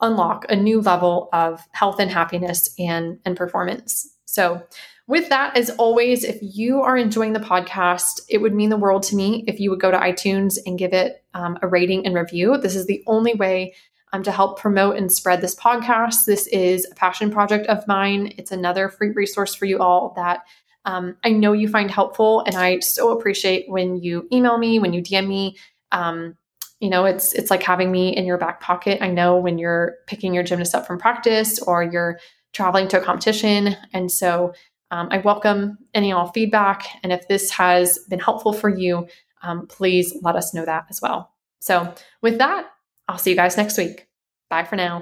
unlock 0.00 0.44
a 0.48 0.56
new 0.56 0.80
level 0.80 1.28
of 1.32 1.66
health 1.72 1.98
and 1.98 2.10
happiness 2.10 2.74
and, 2.78 3.18
and 3.24 3.36
performance. 3.36 4.14
So, 4.26 4.62
with 5.08 5.30
that, 5.30 5.56
as 5.56 5.70
always, 5.70 6.22
if 6.22 6.38
you 6.42 6.82
are 6.82 6.96
enjoying 6.96 7.32
the 7.32 7.40
podcast, 7.40 8.20
it 8.28 8.38
would 8.38 8.54
mean 8.54 8.68
the 8.68 8.76
world 8.76 9.02
to 9.04 9.16
me 9.16 9.42
if 9.48 9.58
you 9.58 9.70
would 9.70 9.80
go 9.80 9.90
to 9.90 9.98
iTunes 9.98 10.58
and 10.66 10.78
give 10.78 10.92
it 10.92 11.24
um, 11.32 11.58
a 11.62 11.66
rating 11.66 12.06
and 12.06 12.14
review. 12.14 12.58
This 12.58 12.76
is 12.76 12.86
the 12.86 13.02
only 13.06 13.34
way 13.34 13.74
um, 14.12 14.22
to 14.22 14.30
help 14.30 14.60
promote 14.60 14.96
and 14.96 15.10
spread 15.10 15.40
this 15.40 15.54
podcast. 15.54 16.26
This 16.26 16.46
is 16.48 16.86
a 16.90 16.94
passion 16.94 17.30
project 17.30 17.66
of 17.68 17.88
mine. 17.88 18.34
It's 18.36 18.52
another 18.52 18.90
free 18.90 19.10
resource 19.10 19.54
for 19.54 19.64
you 19.64 19.78
all 19.78 20.12
that 20.16 20.44
um, 20.84 21.16
I 21.24 21.30
know 21.30 21.52
you 21.52 21.68
find 21.68 21.90
helpful. 21.90 22.42
And 22.46 22.54
I 22.54 22.80
so 22.80 23.10
appreciate 23.10 23.68
when 23.68 23.96
you 23.96 24.28
email 24.32 24.58
me, 24.58 24.78
when 24.78 24.92
you 24.92 25.02
DM 25.02 25.26
me. 25.26 25.56
Um, 25.90 26.36
you 26.80 26.90
know, 26.90 27.06
it's 27.06 27.32
it's 27.32 27.50
like 27.50 27.62
having 27.62 27.90
me 27.90 28.16
in 28.16 28.24
your 28.24 28.38
back 28.38 28.60
pocket. 28.60 29.02
I 29.02 29.08
know 29.08 29.36
when 29.36 29.58
you're 29.58 29.96
picking 30.06 30.32
your 30.32 30.44
gymnast 30.44 30.74
up 30.74 30.86
from 30.86 30.98
practice 30.98 31.58
or 31.60 31.82
you're 31.82 32.20
traveling 32.52 32.88
to 32.88 33.00
a 33.00 33.04
competition. 33.04 33.76
And 33.92 34.10
so 34.10 34.54
um, 34.90 35.08
I 35.10 35.18
welcome 35.18 35.78
any 35.94 36.10
and 36.10 36.18
all 36.18 36.32
feedback. 36.32 36.86
And 37.02 37.12
if 37.12 37.28
this 37.28 37.50
has 37.50 37.98
been 38.08 38.20
helpful 38.20 38.52
for 38.52 38.68
you, 38.68 39.06
um, 39.42 39.66
please 39.66 40.16
let 40.22 40.36
us 40.36 40.54
know 40.54 40.64
that 40.64 40.86
as 40.90 41.00
well. 41.00 41.32
So, 41.60 41.94
with 42.22 42.38
that, 42.38 42.68
I'll 43.08 43.18
see 43.18 43.30
you 43.30 43.36
guys 43.36 43.56
next 43.56 43.78
week. 43.78 44.08
Bye 44.48 44.64
for 44.64 44.76
now. 44.76 45.00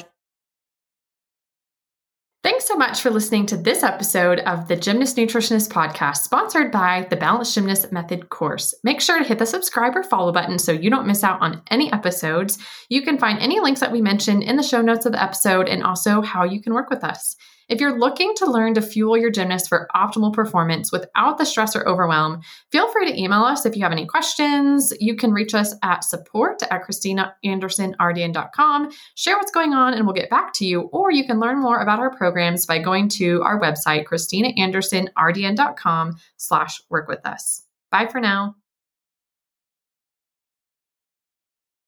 Thanks 2.42 2.64
so 2.64 2.76
much 2.76 3.00
for 3.00 3.10
listening 3.10 3.46
to 3.46 3.56
this 3.56 3.82
episode 3.82 4.38
of 4.40 4.68
the 4.68 4.76
Gymnast 4.76 5.16
Nutritionist 5.16 5.68
Podcast, 5.68 6.18
sponsored 6.18 6.70
by 6.70 7.04
the 7.10 7.16
Balanced 7.16 7.54
Gymnast 7.54 7.90
Method 7.90 8.28
course. 8.28 8.72
Make 8.84 9.00
sure 9.00 9.18
to 9.18 9.24
hit 9.24 9.40
the 9.40 9.46
subscribe 9.46 9.96
or 9.96 10.04
follow 10.04 10.32
button 10.32 10.60
so 10.60 10.70
you 10.70 10.88
don't 10.88 11.08
miss 11.08 11.24
out 11.24 11.42
on 11.42 11.62
any 11.72 11.92
episodes. 11.92 12.58
You 12.88 13.02
can 13.02 13.18
find 13.18 13.40
any 13.40 13.58
links 13.58 13.80
that 13.80 13.90
we 13.90 14.00
mentioned 14.00 14.44
in 14.44 14.54
the 14.54 14.62
show 14.62 14.80
notes 14.80 15.06
of 15.06 15.12
the 15.12 15.22
episode 15.22 15.68
and 15.68 15.82
also 15.82 16.22
how 16.22 16.44
you 16.44 16.62
can 16.62 16.72
work 16.72 16.88
with 16.88 17.02
us. 17.02 17.34
If 17.68 17.80
you're 17.80 17.98
looking 17.98 18.32
to 18.36 18.48
learn 18.50 18.74
to 18.74 18.82
fuel 18.82 19.16
your 19.16 19.30
gymnast 19.30 19.68
for 19.68 19.88
optimal 19.94 20.32
performance 20.32 20.90
without 20.92 21.38
the 21.38 21.44
stress 21.44 21.74
or 21.74 21.88
overwhelm, 21.88 22.42
feel 22.70 22.88
free 22.92 23.10
to 23.10 23.20
email 23.20 23.42
us 23.42 23.66
if 23.66 23.74
you 23.76 23.82
have 23.82 23.90
any 23.92 24.06
questions. 24.06 24.92
You 25.00 25.16
can 25.16 25.32
reach 25.32 25.52
us 25.54 25.74
at 25.82 26.04
support 26.04 26.62
at 26.62 26.84
christinaandersonrdn.com. 26.84 28.90
Share 29.16 29.36
what's 29.36 29.50
going 29.50 29.72
on 29.72 29.94
and 29.94 30.06
we'll 30.06 30.14
get 30.14 30.30
back 30.30 30.52
to 30.54 30.64
you. 30.64 30.82
Or 30.92 31.10
you 31.10 31.24
can 31.24 31.40
learn 31.40 31.60
more 31.60 31.80
about 31.80 31.98
our 31.98 32.14
programs 32.14 32.66
by 32.66 32.78
going 32.78 33.08
to 33.10 33.42
our 33.42 33.60
website, 33.60 34.04
christinaandersonrdn.com 34.04 36.16
slash 36.36 36.80
work 36.88 37.08
with 37.08 37.26
us. 37.26 37.64
Bye 37.90 38.06
for 38.06 38.20
now. 38.20 38.54